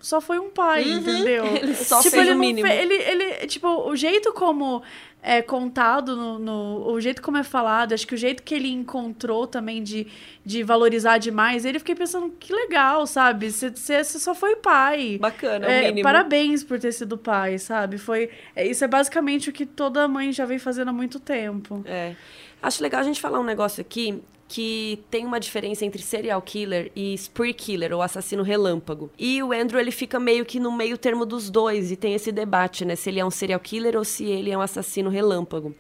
[0.01, 0.99] só foi um pai, uhum.
[0.99, 1.47] entendeu?
[1.63, 2.67] Ele só tipo, fez ele o mínimo.
[2.67, 2.75] Fe...
[2.75, 4.83] ele, ele, tipo, o jeito como
[5.23, 8.69] é contado, no, no, o jeito como é falado, acho que o jeito que ele
[8.69, 10.07] encontrou também de,
[10.45, 13.51] de valorizar demais, ele fiquei pensando, que legal, sabe?
[13.51, 15.19] Você só foi pai.
[15.21, 16.03] Bacana, é, mínimo.
[16.03, 17.99] Parabéns por ter sido pai, sabe?
[17.99, 21.83] Foi, é, isso é basicamente o que toda mãe já vem fazendo há muito tempo.
[21.85, 22.15] É.
[22.63, 26.91] Acho legal a gente falar um negócio aqui que tem uma diferença entre serial killer
[26.97, 29.09] e spree killer, ou assassino relâmpago.
[29.17, 32.33] E o Andrew, ele fica meio que no meio termo dos dois, e tem esse
[32.33, 32.97] debate, né?
[32.97, 35.73] Se ele é um serial killer ou se ele é um assassino relâmpago.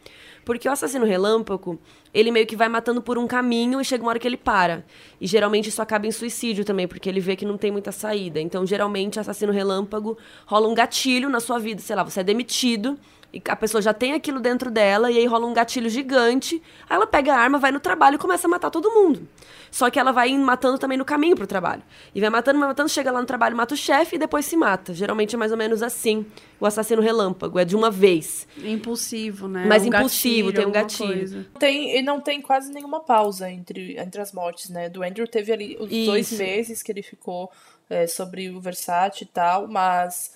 [0.44, 1.80] Porque o assassino relâmpago,
[2.14, 4.84] ele meio que vai matando por um caminho e chega uma hora que ele para.
[5.20, 8.40] E geralmente isso acaba em suicídio também, porque ele vê que não tem muita saída.
[8.40, 10.16] Então, geralmente, assassino relâmpago
[10.46, 12.96] rola um gatilho na sua vida, sei lá, você é demitido
[13.32, 16.60] e a pessoa já tem aquilo dentro dela, e aí rola um gatilho gigante.
[16.88, 19.28] Aí ela pega a arma, vai no trabalho e começa a matar todo mundo.
[19.70, 21.82] Só que ela vai matando também no caminho pro trabalho.
[22.12, 24.56] E vai matando, vai matando, chega lá no trabalho, mata o chefe e depois se
[24.56, 24.92] mata.
[24.92, 26.26] Geralmente é mais ou menos assim.
[26.58, 28.48] O assassino relâmpago, é de uma vez.
[28.58, 29.64] Impulsivo, né?
[29.66, 31.46] Mais um impulsivo, gatilho, tem um gatilho.
[31.58, 34.88] Tem, e não tem quase nenhuma pausa entre, entre as mortes, né?
[34.88, 36.10] Do Andrew teve ali os Isso.
[36.10, 37.50] dois meses que ele ficou
[37.88, 40.32] é, sobre o Versace e tal, mas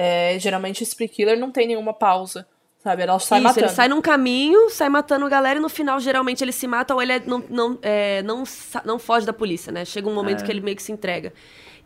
[0.00, 2.46] é, geralmente Spree Killer não tem nenhuma pausa.
[2.78, 3.02] Sabe?
[3.02, 3.66] Ela sai Isso, matando.
[3.66, 6.94] ele sai num caminho, sai matando a galera e no final, geralmente, ele se mata
[6.94, 8.44] ou ele é, não, não, é, não,
[8.84, 9.84] não foge da polícia, né?
[9.84, 10.46] Chega um momento é.
[10.46, 11.32] que ele meio que se entrega.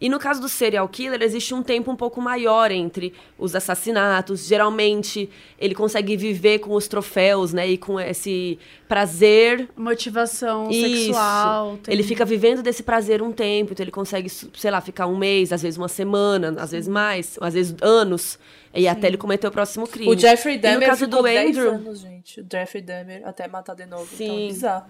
[0.03, 4.49] E no caso do serial killer, existe um tempo um pouco maior entre os assassinatos.
[4.49, 7.69] Geralmente, ele consegue viver com os troféus, né?
[7.69, 9.69] E com esse prazer.
[9.77, 11.05] Motivação Isso.
[11.05, 11.79] sexual.
[11.85, 11.95] Tem...
[11.95, 13.75] Ele fica vivendo desse prazer um tempo.
[13.75, 17.39] Então, ele consegue, sei lá, ficar um mês, às vezes uma semana, às vezes mais,
[17.41, 18.41] às vezes anos.
[18.75, 18.89] E Sim.
[18.89, 20.13] até ele cometer o próximo crime.
[20.13, 22.41] O Jeffrey Dahmer e no caso do Andrew, anos, gente.
[22.41, 24.03] O Jeffrey Dahmer até matar de novo.
[24.03, 24.25] Então, Sim.
[24.25, 24.85] Então, bizarro.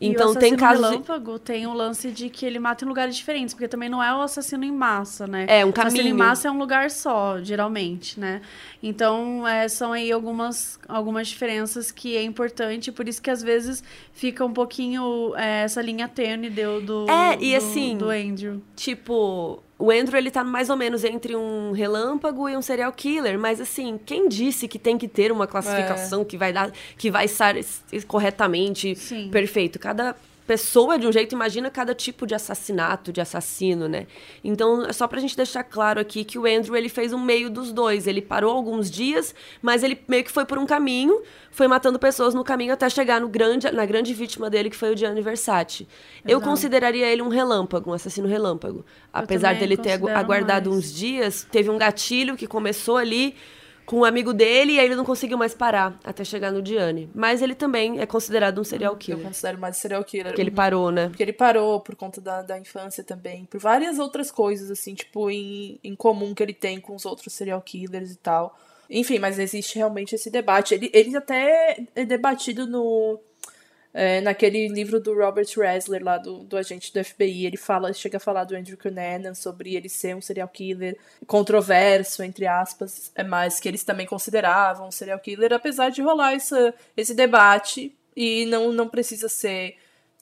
[0.00, 0.84] Então tem casos.
[0.84, 4.14] relâmpago tem o lance de que ele mata em lugares diferentes, porque também não é
[4.14, 5.46] o assassino em massa, né?
[5.48, 5.76] É um caminho.
[5.76, 8.42] O assassino em massa é um lugar só, geralmente, né?
[8.82, 13.82] Então é, são aí algumas, algumas diferenças que é importante, por isso que às vezes
[14.12, 18.62] fica um pouquinho é, essa linha tênue do, do, é, e do, assim, do Andrew.
[18.74, 23.38] Tipo, o Andrew, ele tá mais ou menos entre um relâmpago e um serial killer,
[23.38, 26.24] mas assim, quem disse que tem que ter uma classificação é.
[26.24, 27.54] que vai dar, que vai estar
[28.06, 29.28] corretamente Sim.
[29.30, 29.78] perfeito?
[29.78, 30.16] Cada
[30.46, 34.06] pessoa de um jeito, imagina cada tipo de assassinato, de assassino, né?
[34.44, 37.50] Então, é só pra gente deixar claro aqui que o Andrew, ele fez um meio
[37.50, 38.06] dos dois.
[38.06, 41.20] Ele parou alguns dias, mas ele meio que foi por um caminho,
[41.50, 44.94] foi matando pessoas no caminho até chegar no grande, na grande vítima dele, que foi
[44.94, 45.82] o Gianni Versace.
[45.82, 45.88] Exato.
[46.26, 48.84] Eu consideraria ele um relâmpago, um assassino relâmpago.
[49.12, 50.84] Apesar dele ter aguardado mais.
[50.84, 53.34] uns dias, teve um gatilho que começou ali
[53.86, 57.08] com um amigo dele e aí ele não conseguiu mais parar até chegar no Diane.
[57.14, 59.20] Mas ele também é considerado um serial killer.
[59.20, 60.26] Eu considero mais serial killer.
[60.26, 61.08] Porque ele parou, né?
[61.08, 63.46] Porque ele parou por conta da, da infância também.
[63.46, 67.32] Por várias outras coisas, assim, tipo, em, em comum que ele tem com os outros
[67.32, 68.58] serial killers e tal.
[68.90, 70.74] Enfim, mas existe realmente esse debate.
[70.74, 73.20] Ele, ele até é debatido no
[73.98, 78.18] é, naquele livro do Robert Ressler, lá do, do agente do FBI, ele fala, chega
[78.18, 83.24] a falar do Andrew Cunanan sobre ele ser um serial killer controverso, entre aspas, é
[83.24, 88.44] mas que eles também consideravam um serial killer, apesar de rolar essa, esse debate e
[88.44, 89.76] não, não precisa ser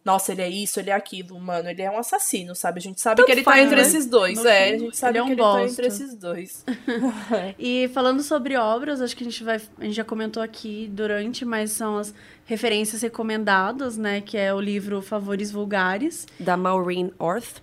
[0.04, 2.78] nossa, ele é isso, ele é aquilo, mano, ele é um assassino, sabe?
[2.78, 3.88] A gente sabe Tanto que ele tá faz, tá entre né?
[3.88, 4.36] esses dois.
[4.36, 5.60] No é, fim, a gente sabe ele é um que ele bosta.
[5.60, 6.64] tá entre esses dois.
[7.58, 9.60] e falando sobre obras, acho que a gente vai.
[9.78, 12.12] A gente já comentou aqui durante, mas são as
[12.44, 14.20] referências recomendadas, né?
[14.20, 16.26] Que é o livro Favores Vulgares.
[16.38, 17.62] Da Maureen Orth.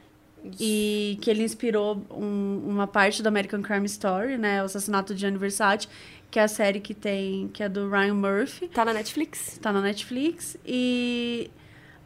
[0.60, 4.64] E que ele inspirou um, uma parte do American Crime Story, né?
[4.64, 5.88] O assassinato de Gianni Versace,
[6.32, 7.50] que é a série que tem.
[7.50, 8.68] que é do Ryan Murphy.
[8.68, 9.60] Tá na Netflix.
[9.62, 10.58] Tá na Netflix.
[10.66, 11.52] E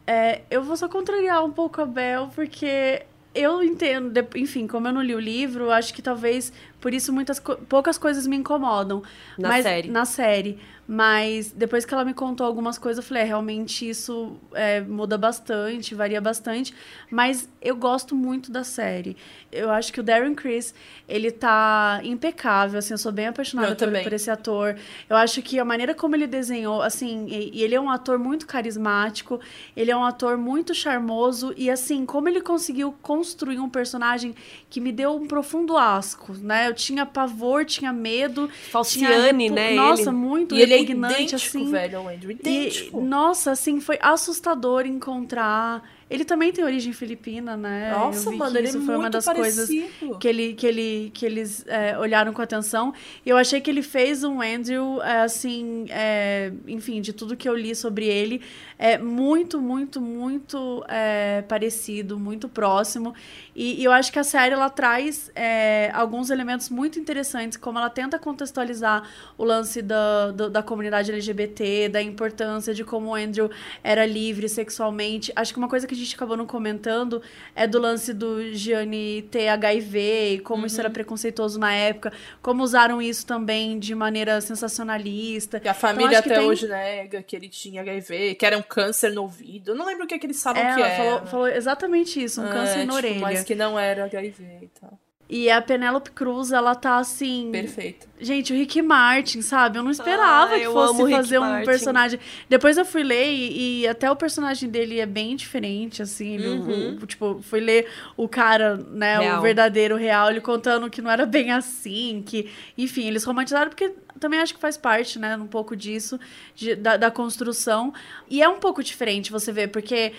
[0.08, 3.04] é, eu vou só contrariar um pouco a Bel, porque
[3.34, 6.54] eu entendo, enfim, como eu não li o livro, acho que talvez
[6.86, 9.02] por isso muitas poucas coisas me incomodam.
[9.40, 9.90] Na mas, série.
[9.90, 10.60] Na série.
[10.88, 15.18] Mas depois que ela me contou algumas coisas, eu falei, é, realmente isso é, muda
[15.18, 16.76] bastante, varia bastante.
[17.10, 19.18] Mas eu gosto muito da série.
[19.52, 20.76] Eu acho que o Darren Criss,
[21.08, 24.76] ele tá impecável, assim, eu sou bem apaixonada por, por, esse ator.
[25.10, 28.20] Eu acho que a maneira como ele desenhou, assim, e, e ele é um ator
[28.20, 29.40] muito carismático,
[29.76, 34.36] ele é um ator muito charmoso, e assim, como ele conseguiu construir um personagem
[34.70, 36.75] que me deu um profundo asco, né?
[36.76, 38.50] Tinha pavor, tinha medo.
[38.72, 39.74] Falciane, tinha né?
[39.76, 40.12] Nossa, ele...
[40.12, 41.72] muito e repugnante, ele é idêntico, assim.
[41.72, 43.00] velho, ao Andrew, idêntico.
[43.00, 47.92] E, nossa, assim, foi assustador encontrar ele também tem origem filipina, né?
[47.92, 49.66] Nossa, mano, ele isso foi uma das parecido.
[49.66, 52.94] coisas que, ele, que, ele, que eles é, olharam com atenção.
[53.26, 57.50] E eu achei que ele fez um Andrew, é, assim, é, enfim, de tudo que
[57.50, 58.40] eu li sobre ele,
[58.78, 63.16] é muito, muito, muito é, parecido, muito próximo.
[63.56, 67.80] E, e, eu acho que a série ela traz é, alguns elementos muito interessantes, como
[67.80, 73.16] ela tenta contextualizar o lance da, da, da comunidade LGBT, da importância de como o
[73.16, 73.50] Andrew
[73.82, 75.32] era livre sexualmente.
[75.36, 77.22] Acho que uma coisa que a gente acabou não comentando
[77.56, 80.68] é do lance do Gianni ter HIV e como uhum.
[80.68, 80.94] isso era uhum.
[80.94, 85.62] preconceituoso na época, como usaram isso também de maneira sensacionalista.
[85.62, 86.46] Que a então, família então, até tem...
[86.46, 89.72] hoje nega que ele tinha HIV, que era um câncer no ouvido.
[89.72, 90.98] Eu não lembro o que, é que eles falam é, que ela é.
[90.98, 93.45] Falou, falou exatamente isso, um é, câncer na tipo, orelha.
[93.46, 95.00] Que não era HIV e tal.
[95.28, 97.50] E a Penélope Cruz, ela tá assim.
[97.52, 98.08] Perfeito.
[98.20, 99.80] Gente, o Rick Martin, sabe?
[99.80, 101.66] Eu não esperava ah, que fosse fazer um Martin.
[101.66, 102.20] personagem.
[102.48, 106.38] Depois eu fui ler e, e, até o personagem dele é bem diferente, assim.
[106.38, 107.00] Uhum.
[107.02, 109.18] O, tipo, fui ler o cara, né?
[109.18, 109.40] Real.
[109.40, 112.48] O verdadeiro real, ele contando que não era bem assim, que.
[112.78, 116.20] Enfim, eles romantizaram porque também acho que faz parte, né, um pouco disso,
[116.56, 117.94] de, da, da, construção.
[118.30, 120.14] E é um pouco diferente você ver, porque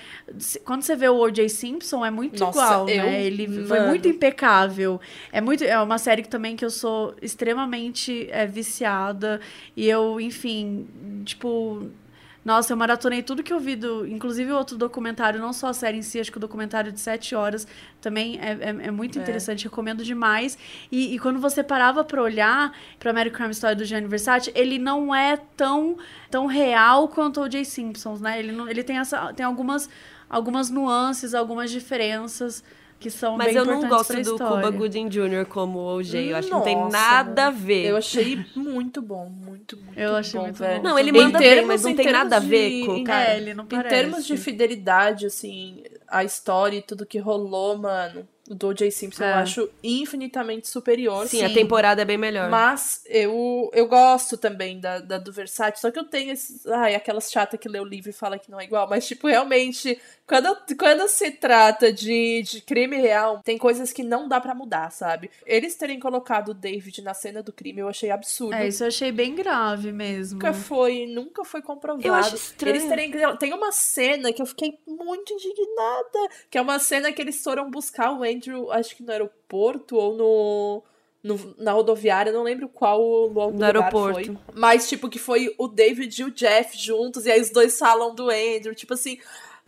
[0.65, 1.49] quando você vê o O.J.
[1.49, 3.25] Simpson, é muito Nossa, igual, eu, né?
[3.25, 3.67] Ele mano.
[3.67, 5.01] foi muito impecável.
[5.33, 9.41] É, muito, é uma série que, também que eu sou extremamente é, viciada.
[9.77, 10.87] E eu, enfim,
[11.25, 11.91] tipo
[12.47, 15.73] nossa, eu maratonei tudo que eu vi, do, inclusive o outro documentário, não só a
[15.73, 17.67] série em si, acho que o documentário de sete horas
[18.01, 19.23] também é, é, é muito é.
[19.23, 20.57] interessante, recomendo demais.
[20.89, 24.79] E, e, quando você parava para olhar para American Crime Story do Gianni Versace, ele
[24.79, 25.99] não é tão,
[26.31, 28.39] tão real quanto o Jay Simpsons, né?
[28.39, 29.91] Ele, não, ele tem, essa, tem algumas,
[30.31, 32.63] algumas nuances, algumas diferenças
[32.99, 34.39] que são Mas bem eu não gosto do.
[34.39, 35.47] Cuba Gooding Jr.
[35.49, 36.31] como o OJ.
[36.31, 37.87] Eu acho Nossa, que não tem nada a ver.
[37.87, 40.83] Eu achei muito bom, muito, muito eu achei bom, muito velho.
[40.83, 40.89] Bom.
[40.89, 43.31] Não, ele manda termos, bem, mas não tem nada a ver com o cara.
[43.33, 43.87] É, ele não parece.
[43.87, 48.91] Em termos de fidelidade, assim, a história e tudo que rolou, mano do O.J.
[48.91, 49.33] Simpson é.
[49.33, 51.27] eu acho infinitamente superior.
[51.27, 52.49] Sim, Sim, a temporada é bem melhor.
[52.51, 56.67] Mas eu, eu gosto também da, da do Versace, só que eu tenho esses.
[56.67, 58.89] Ai, aquelas chata que lê o livro e fala que não é igual.
[58.89, 64.29] Mas, tipo, realmente, quando, quando se trata de, de crime real, tem coisas que não
[64.29, 65.31] dá para mudar, sabe?
[65.45, 68.55] Eles terem colocado o David na cena do crime, eu achei absurdo.
[68.55, 70.35] É, isso eu achei bem grave mesmo.
[70.35, 72.07] Nunca foi, nunca foi comprovado.
[72.07, 72.77] Eu acho estranho.
[72.77, 73.37] Eles terem.
[73.39, 77.71] Tem uma cena que eu fiquei muito indignada, que é uma cena que eles foram
[77.71, 80.83] buscar o Andrew, acho que no aeroporto ou no.
[81.23, 84.25] No, na rodoviária, não lembro qual lugar no aeroporto.
[84.27, 84.39] foi.
[84.55, 88.15] Mas, tipo, que foi o David e o Jeff juntos, e aí os dois falam
[88.15, 89.19] do Andrew, tipo assim,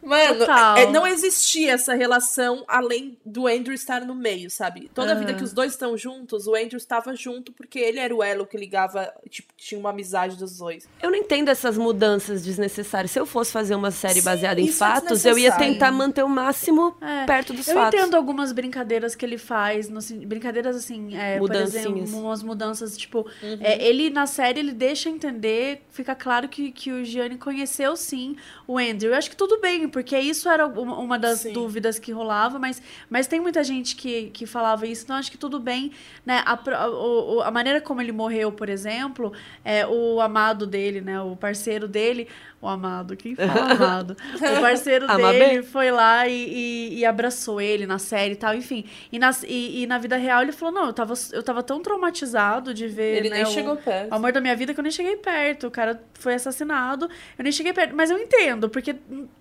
[0.02, 0.44] Mano,
[0.76, 4.88] é, não existia essa relação além do Andrew estar no meio, sabe?
[4.94, 5.20] Toda uhum.
[5.20, 8.46] vida que os dois estão juntos, o Andrew estava junto porque ele era o elo
[8.46, 10.88] que ligava, tipo, tinha uma amizade dos dois.
[11.02, 13.10] Eu não entendo essas mudanças desnecessárias.
[13.10, 15.90] Se eu fosse fazer uma série Sim, baseada em é fatos, é eu ia tentar
[15.90, 17.26] manter o máximo é.
[17.26, 17.94] perto dos eu fatos.
[17.98, 22.96] Eu entendo algumas brincadeiras que ele faz, no, brincadeiras assim, é, por exemplo, umas mudanças,
[22.96, 23.58] tipo, uhum.
[23.60, 28.36] É, ele na série ele deixa entender, fica claro que, que o Gianni conheceu sim
[28.66, 29.10] o Andrew.
[29.10, 31.52] Eu acho que tudo bem, porque isso era uma das Sim.
[31.52, 35.38] dúvidas que rolava, mas, mas tem muita gente que, que falava isso, então acho que
[35.38, 35.92] tudo bem,
[36.24, 36.42] né?
[36.44, 39.32] A, a, a maneira como ele morreu, por exemplo,
[39.64, 41.20] é, o amado dele, né?
[41.20, 42.28] O parceiro dele,
[42.60, 44.16] o amado, quem fala amado?
[44.34, 48.84] o parceiro dele foi lá e, e, e, abraçou ele na série e tal, enfim.
[49.12, 51.80] E na, e, e, na vida real ele falou: não, eu tava, eu tava tão
[51.80, 53.18] traumatizado de ver.
[53.18, 54.10] Ele né, nem o, chegou perto.
[54.10, 55.68] O amor da minha vida que eu nem cheguei perto.
[55.68, 57.94] O cara foi assassinado, eu nem cheguei perto.
[57.94, 58.96] Mas eu entendo, porque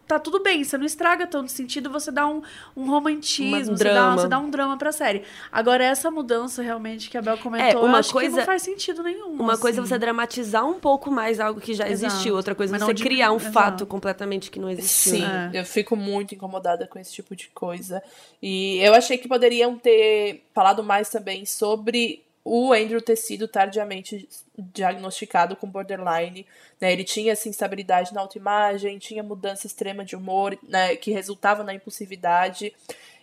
[0.07, 2.41] tá tudo bem, você não estraga tanto sentido, você dá um,
[2.75, 5.23] um romantismo, você dá, você dá, um drama pra série.
[5.51, 9.31] Agora, essa mudança realmente que a Bel comentou, é, uma coisa, não faz sentido nenhum.
[9.31, 9.61] Uma assim.
[9.61, 12.35] coisa é você dramatizar um pouco mais algo que já existiu, Exato.
[12.35, 13.53] outra coisa é você criar um Exato.
[13.53, 15.13] fato completamente que não existiu.
[15.13, 15.51] Sim, né?
[15.53, 18.03] eu fico muito incomodada com esse tipo de coisa.
[18.41, 24.27] E eu achei que poderiam ter falado mais também sobre o Andrew ter sido tardiamente
[24.57, 26.45] diagnosticado com borderline.
[26.81, 26.91] Né?
[26.91, 30.97] Ele tinha essa instabilidade na autoimagem, tinha mudança extrema de humor, né?
[30.97, 32.73] que resultava na impulsividade.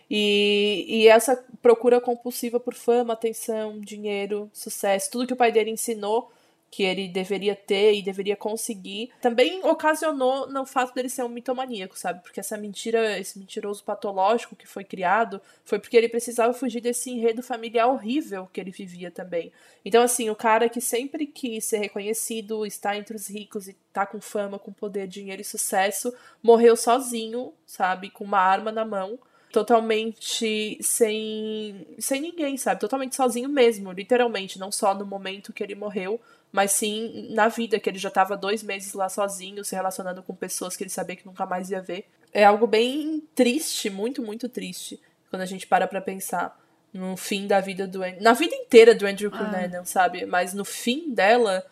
[0.09, 5.71] E, e essa procura compulsiva por fama, atenção, dinheiro, sucesso, tudo que o pai dele
[5.71, 6.31] ensinou
[6.75, 11.97] que ele deveria ter e deveria conseguir, também ocasionou no fato dele ser um mitomaníaco,
[11.97, 12.21] sabe?
[12.21, 17.09] Porque essa mentira, esse mentiroso patológico que foi criado, foi porque ele precisava fugir desse
[17.09, 19.53] enredo familiar horrível que ele vivia também.
[19.85, 24.05] Então, assim, o cara que sempre quis ser reconhecido, estar entre os ricos e tá
[24.05, 26.13] com fama, com poder, dinheiro e sucesso,
[26.43, 28.09] morreu sozinho, sabe?
[28.09, 29.17] Com uma arma na mão
[29.55, 32.77] totalmente sem sem ninguém, sabe?
[32.77, 36.19] Totalmente sozinho mesmo, literalmente, não só no momento que ele morreu,
[36.51, 40.35] mas sim na vida, que ele já estava dois meses lá sozinho, se relacionando com
[40.35, 42.05] pessoas que ele sabia que nunca mais ia ver.
[42.33, 44.99] É algo bem triste, muito, muito triste,
[45.29, 46.59] quando a gente para pra pensar
[46.93, 48.21] no fim da vida do Andrew.
[48.21, 49.85] Na vida inteira do Andrew Cunanan, ah.
[49.85, 50.25] sabe?
[50.25, 51.65] Mas no fim dela.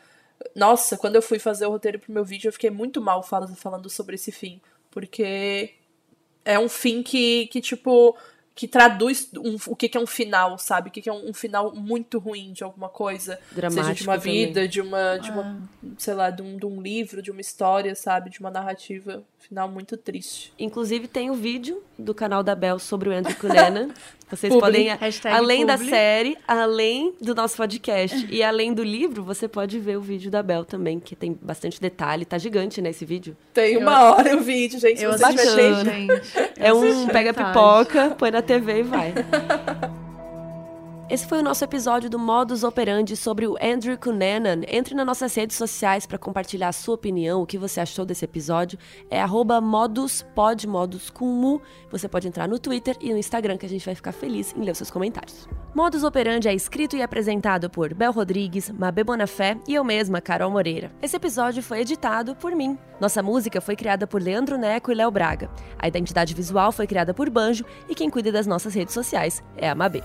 [0.55, 3.89] Nossa, quando eu fui fazer o roteiro pro meu vídeo, eu fiquei muito mal falando
[3.89, 4.61] sobre esse fim.
[4.89, 5.73] Porque
[6.45, 8.15] é um fim que, que tipo,
[8.55, 10.89] que traduz um, o que, que, é um final, sabe?
[10.89, 13.39] O que, que é um, um, final muito ruim de alguma coisa.
[13.51, 14.47] Dramático seja de uma também.
[14.47, 15.87] vida, de uma, de uma ah.
[15.97, 18.29] sei lá, de um, de um, livro, de uma história, sabe?
[18.29, 19.23] De uma narrativa.
[19.47, 20.53] Final muito triste.
[20.57, 23.89] Inclusive tem o vídeo do canal da Bel sobre o Andrew Cunanan.
[24.29, 25.77] Vocês podem, Hashtag além publi.
[25.77, 30.31] da série, além do nosso podcast e além do livro, você pode ver o vídeo
[30.31, 32.25] da Bel também, que tem bastante detalhe.
[32.25, 33.37] Tá gigante nesse vídeo.
[33.53, 35.03] Tem uma eu, hora o vídeo, gente.
[35.03, 35.45] Eu assisti,
[35.85, 36.51] gente.
[36.57, 39.13] É um pega pipoca, põe na TV e vai.
[41.09, 44.61] Esse foi o nosso episódio do Modus Operandi sobre o Andrew Cunanan.
[44.69, 48.23] Entre nas nossas redes sociais para compartilhar a sua opinião, o que você achou desse
[48.23, 48.79] episódio.
[49.11, 50.23] É modus
[51.13, 51.61] com mu.
[51.91, 54.63] Você pode entrar no Twitter e no Instagram que a gente vai ficar feliz em
[54.63, 55.47] ler os seus comentários.
[55.75, 60.51] Modus Operandi é escrito e apresentado por Bel Rodrigues, Mabê Bonafé e eu mesma, Carol
[60.51, 60.89] Moreira.
[61.01, 62.77] Esse episódio foi editado por mim.
[63.01, 65.51] Nossa música foi criada por Leandro Neco e Léo Braga.
[65.77, 69.69] A identidade visual foi criada por Banjo e quem cuida das nossas redes sociais é
[69.69, 70.01] a Mabê.